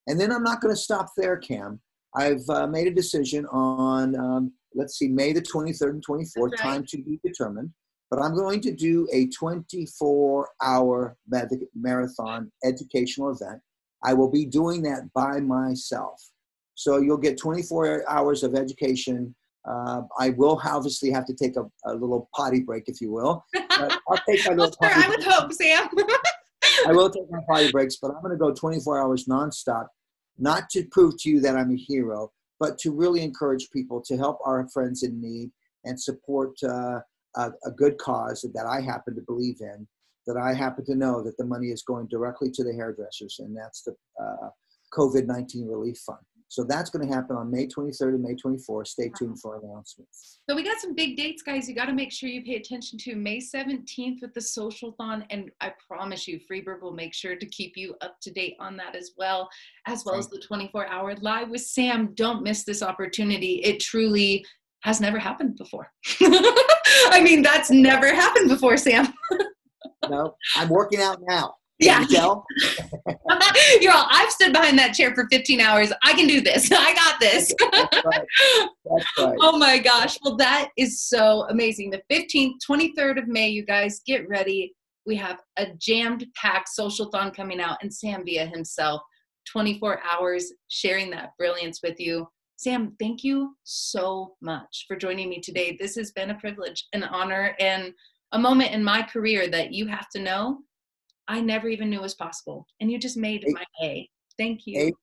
And 0.07 0.21
then 0.21 0.33
I'm 0.33 0.43
not 0.43 0.61
going 0.61 0.75
to 0.75 0.81
stop 0.81 1.11
there, 1.17 1.37
Cam. 1.37 1.81
I've 2.15 2.49
uh, 2.49 2.67
made 2.67 2.87
a 2.87 2.95
decision 2.95 3.47
on, 3.47 4.17
um, 4.17 4.53
let's 4.75 4.99
see, 4.99 5.09
May 5.09 5.33
the 5.33 5.43
23rd 5.43 5.91
and 5.91 6.07
24th, 6.07 6.31
right. 6.37 6.59
time 6.59 6.85
to 6.89 7.03
be 7.03 7.21
determined. 7.25 7.71
But 8.11 8.21
I'm 8.23 8.35
going 8.35 8.61
to 8.63 8.73
do 8.73 9.07
a 9.13 9.29
24 9.29 10.49
hour 10.63 11.17
marathon 11.75 12.51
educational 12.65 13.31
event. 13.31 13.61
I 14.03 14.15
will 14.15 14.31
be 14.31 14.47
doing 14.47 14.83
that 14.83 15.13
by 15.15 15.41
myself. 15.41 16.23
So 16.75 16.99
you'll 16.99 17.19
get 17.19 17.39
24 17.39 18.09
hours 18.09 18.43
of 18.43 18.55
education. 18.55 19.35
Uh, 19.69 20.03
I 20.19 20.31
will 20.31 20.61
obviously 20.65 21.11
have 21.11 21.27
to 21.27 21.35
take 21.35 21.57
a, 21.57 21.65
a, 21.85 21.93
little 21.93 22.31
potty 22.35 22.61
break, 22.61 22.85
if 22.89 23.01
you 23.01 23.13
will. 23.13 23.45
But 23.79 23.97
I'll 24.09 24.19
take 24.29 24.45
my 24.45 24.55
little 24.55 24.75
well, 24.81 24.91
I 24.93 25.09
would 25.09 25.23
hope, 25.23 25.53
Sam. 25.53 25.89
I 26.87 26.93
will 26.93 27.09
take 27.11 27.31
my 27.31 27.39
potty 27.49 27.71
breaks, 27.71 27.97
but 28.03 28.11
I'm 28.11 28.21
going 28.23 28.33
to 28.33 28.37
go 28.37 28.53
24 28.53 29.01
hours 29.01 29.27
nonstop 29.27 29.87
not 30.39 30.71
to 30.71 30.85
prove 30.91 31.15
to 31.21 31.31
you 31.31 31.41
that 31.41 31.57
I'm 31.57 31.73
a 31.73 31.77
hero, 31.77 32.33
but 32.59 32.79
to 32.79 32.93
really 32.93 33.23
encourage 33.23 33.71
people 33.71 34.03
to 34.07 34.17
help 34.17 34.39
our 34.45 34.69
friends 34.69 35.03
in 35.03 35.21
need 35.21 35.51
and 35.85 36.01
support 36.01 36.53
uh, 36.65 37.01
a, 37.37 37.51
a, 37.65 37.71
good 37.77 37.99
cause 37.99 38.49
that 38.55 38.67
I 38.67 38.81
happen 38.81 39.15
to 39.15 39.23
believe 39.23 39.59
in, 39.61 39.87
that 40.27 40.37
I 40.37 40.55
happen 40.55 40.85
to 40.87 40.95
know 40.95 41.23
that 41.23 41.37
the 41.37 41.45
money 41.45 41.69
is 41.69 41.83
going 41.83 42.09
directly 42.09 42.51
to 42.53 42.65
the 42.65 42.73
hairdressers, 42.73 43.37
and 43.39 43.57
that's 43.57 43.83
the 43.83 43.95
uh, 44.21 44.49
COVID 44.93 45.27
19 45.27 45.67
Relief 45.69 45.99
Fund. 45.99 46.19
So 46.51 46.65
that's 46.65 46.89
going 46.89 47.07
to 47.07 47.15
happen 47.15 47.37
on 47.37 47.51
May 47.51 47.67
23rd 47.67 48.15
and 48.15 48.23
May 48.23 48.35
24th. 48.35 48.89
Stay 48.89 49.11
tuned 49.17 49.39
for 49.39 49.61
announcements. 49.63 50.41
So 50.49 50.57
we 50.57 50.63
got 50.63 50.81
some 50.81 50.95
big 50.95 51.17
dates, 51.17 51.43
guys. 51.43 51.69
You 51.69 51.75
got 51.75 51.87
to 51.87 51.93
make 51.93 52.11
sure 52.11 52.31
you 52.31 52.43
pay 52.43 52.57
attention 52.57 52.99
to 53.01 53.17
May 53.17 53.39
17th 53.39 54.23
with 54.23 54.33
the 54.33 54.41
social 54.41 54.93
thon, 54.93 55.27
and 55.31 55.51
I 55.61 55.73
promise 55.87 56.27
you, 56.27 56.41
Freebird 56.51 56.81
will 56.81 56.95
make 56.95 57.13
sure 57.13 57.37
to 57.37 57.47
keep 57.47 57.77
you 57.77 57.95
up 58.01 58.17
to 58.23 58.31
date 58.31 58.57
on 58.59 58.77
that 58.79 58.97
as 58.97 59.13
well, 59.19 59.49
as 59.87 60.05
well 60.07 60.17
as 60.17 60.29
the 60.29 60.43
24-hour 60.51 61.17
live 61.17 61.51
with 61.51 61.61
Sam. 61.61 62.15
Don't 62.15 62.43
miss 62.43 62.65
this 62.65 62.83
opportunity. 62.83 63.57
It 63.57 63.81
truly 63.81 64.45
has 64.81 65.01
never 65.01 65.19
happened 65.19 65.57
before. 65.57 65.91
I 66.21 67.21
mean, 67.23 67.43
that's 67.43 67.71
never 67.71 68.15
happened 68.15 68.49
before, 68.49 68.79
Sam. 68.79 69.13
no, 70.09 70.35
I'm 70.57 70.69
working 70.71 71.01
out 71.01 71.21
now. 71.29 71.55
Yeah. 71.79 72.05
You 72.09 72.17
You're 73.81 73.93
all, 73.93 74.07
I've 74.11 74.31
stood 74.31 74.53
behind 74.53 74.79
that 74.79 74.95
chair 74.95 75.15
for 75.15 75.29
15 75.31 75.61
hours. 75.61 75.93
I 76.03 76.13
can 76.15 76.27
do 76.27 76.41
this. 76.41 76.71
I 76.73 76.95
got 76.95 77.21
this. 77.21 77.55
That's 77.59 78.05
right. 78.05 78.27
That's 78.85 79.19
right. 79.19 79.37
oh 79.41 79.57
my 79.59 79.79
gosh. 79.79 80.19
Well, 80.23 80.37
that 80.37 80.71
is 80.77 81.03
so 81.03 81.47
amazing. 81.49 81.91
The 81.91 82.03
15th, 82.11 82.55
23rd 82.69 83.23
of 83.23 83.29
May, 83.29 83.49
you 83.49 83.65
guys 83.65 84.01
get 84.07 84.29
ready. 84.29 84.75
We 85.07 85.17
have 85.17 85.41
a 85.57 85.69
jammed 85.79 86.27
packed 86.35 86.69
social 86.69 87.11
thon 87.11 87.31
coming 87.31 87.61
out 87.61 87.79
and 87.83 87.93
Sam 87.93 88.25
Villa 88.25 88.47
himself, 88.47 89.01
24 89.51 90.01
hours 90.11 90.53
sharing 90.69 91.11
that 91.11 91.31
brilliance 91.39 91.81
with 91.83 91.99
you. 92.01 92.27
Sam, 92.57 92.97
thank 92.99 93.23
you 93.23 93.57
so 93.63 94.35
much 94.41 94.85
for 94.89 94.97
joining 94.97 95.29
me 95.31 95.41
today. 95.41 95.77
This 95.79 95.95
has 95.95 96.11
been 96.11 96.31
a 96.31 96.35
privilege, 96.35 96.87
an 96.93 97.05
honor, 97.05 97.55
and 97.61 97.93
a 98.33 98.39
moment 98.39 98.73
in 98.73 98.83
my 98.83 99.03
career 99.03 99.49
that 99.49 99.73
you 99.73 99.87
have 99.87 100.09
to 100.11 100.21
know 100.21 100.59
I 101.29 101.41
never 101.41 101.69
even 101.69 101.91
knew 101.91 101.99
it 101.99 102.03
was 102.03 102.15
possible. 102.15 102.67
And 102.81 102.91
you 102.91 102.99
just 102.99 103.17
made 103.17 103.45
a, 103.45 103.53
my 103.53 103.65
day. 103.81 104.09
Thank 104.39 104.67
you. 104.67 104.95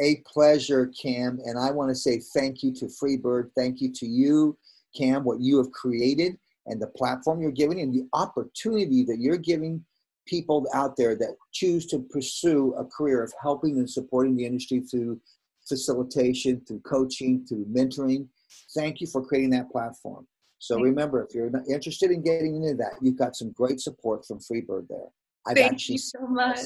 A, 0.00 0.04
a 0.04 0.22
pleasure, 0.26 0.90
Cam. 1.00 1.38
And 1.44 1.58
I 1.58 1.70
want 1.70 1.90
to 1.90 1.94
say 1.94 2.20
thank 2.34 2.62
you 2.62 2.72
to 2.74 2.86
Freebird. 2.86 3.50
Thank 3.56 3.80
you 3.80 3.92
to 3.92 4.06
you, 4.06 4.56
Cam, 4.96 5.22
what 5.22 5.40
you 5.40 5.58
have 5.58 5.70
created 5.72 6.38
and 6.66 6.80
the 6.80 6.86
platform 6.88 7.40
you're 7.40 7.52
giving 7.52 7.80
and 7.80 7.94
the 7.94 8.08
opportunity 8.12 9.04
that 9.04 9.18
you're 9.20 9.36
giving 9.36 9.84
people 10.26 10.66
out 10.74 10.96
there 10.96 11.14
that 11.14 11.36
choose 11.52 11.86
to 11.86 12.00
pursue 12.10 12.74
a 12.74 12.84
career 12.84 13.22
of 13.22 13.32
helping 13.40 13.78
and 13.78 13.88
supporting 13.88 14.34
the 14.34 14.44
industry 14.44 14.80
through 14.80 15.20
facilitation, 15.68 16.60
through 16.66 16.80
coaching, 16.80 17.44
through 17.46 17.64
mentoring. 17.66 18.26
Thank 18.74 19.00
you 19.00 19.06
for 19.06 19.24
creating 19.24 19.50
that 19.50 19.70
platform. 19.70 20.26
So 20.58 20.80
remember, 20.80 21.22
if 21.22 21.34
you're 21.34 21.50
interested 21.70 22.10
in 22.10 22.22
getting 22.22 22.56
into 22.56 22.74
that, 22.76 22.94
you've 23.00 23.18
got 23.18 23.36
some 23.36 23.52
great 23.52 23.78
support 23.80 24.26
from 24.26 24.38
Freebird 24.38 24.88
there. 24.88 25.10
I've 25.46 25.56
Thank 25.56 25.88
you 25.88 25.98
so 25.98 26.26
much. 26.26 26.60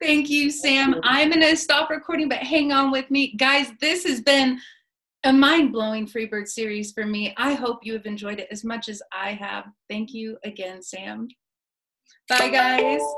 Thank 0.00 0.30
you, 0.30 0.50
Sam. 0.50 0.96
I'm 1.02 1.30
going 1.30 1.42
to 1.42 1.56
stop 1.56 1.90
recording, 1.90 2.28
but 2.28 2.38
hang 2.38 2.72
on 2.72 2.90
with 2.90 3.10
me. 3.10 3.34
Guys, 3.36 3.70
this 3.80 4.04
has 4.04 4.20
been 4.20 4.58
a 5.24 5.32
mind 5.32 5.72
blowing 5.72 6.06
Freebird 6.06 6.48
series 6.48 6.92
for 6.92 7.04
me. 7.04 7.34
I 7.36 7.54
hope 7.54 7.80
you 7.82 7.92
have 7.92 8.06
enjoyed 8.06 8.40
it 8.40 8.48
as 8.50 8.64
much 8.64 8.88
as 8.88 9.02
I 9.12 9.32
have. 9.32 9.66
Thank 9.88 10.12
you 10.12 10.38
again, 10.44 10.82
Sam. 10.82 11.28
Bye, 12.28 12.48
guys. 12.48 13.00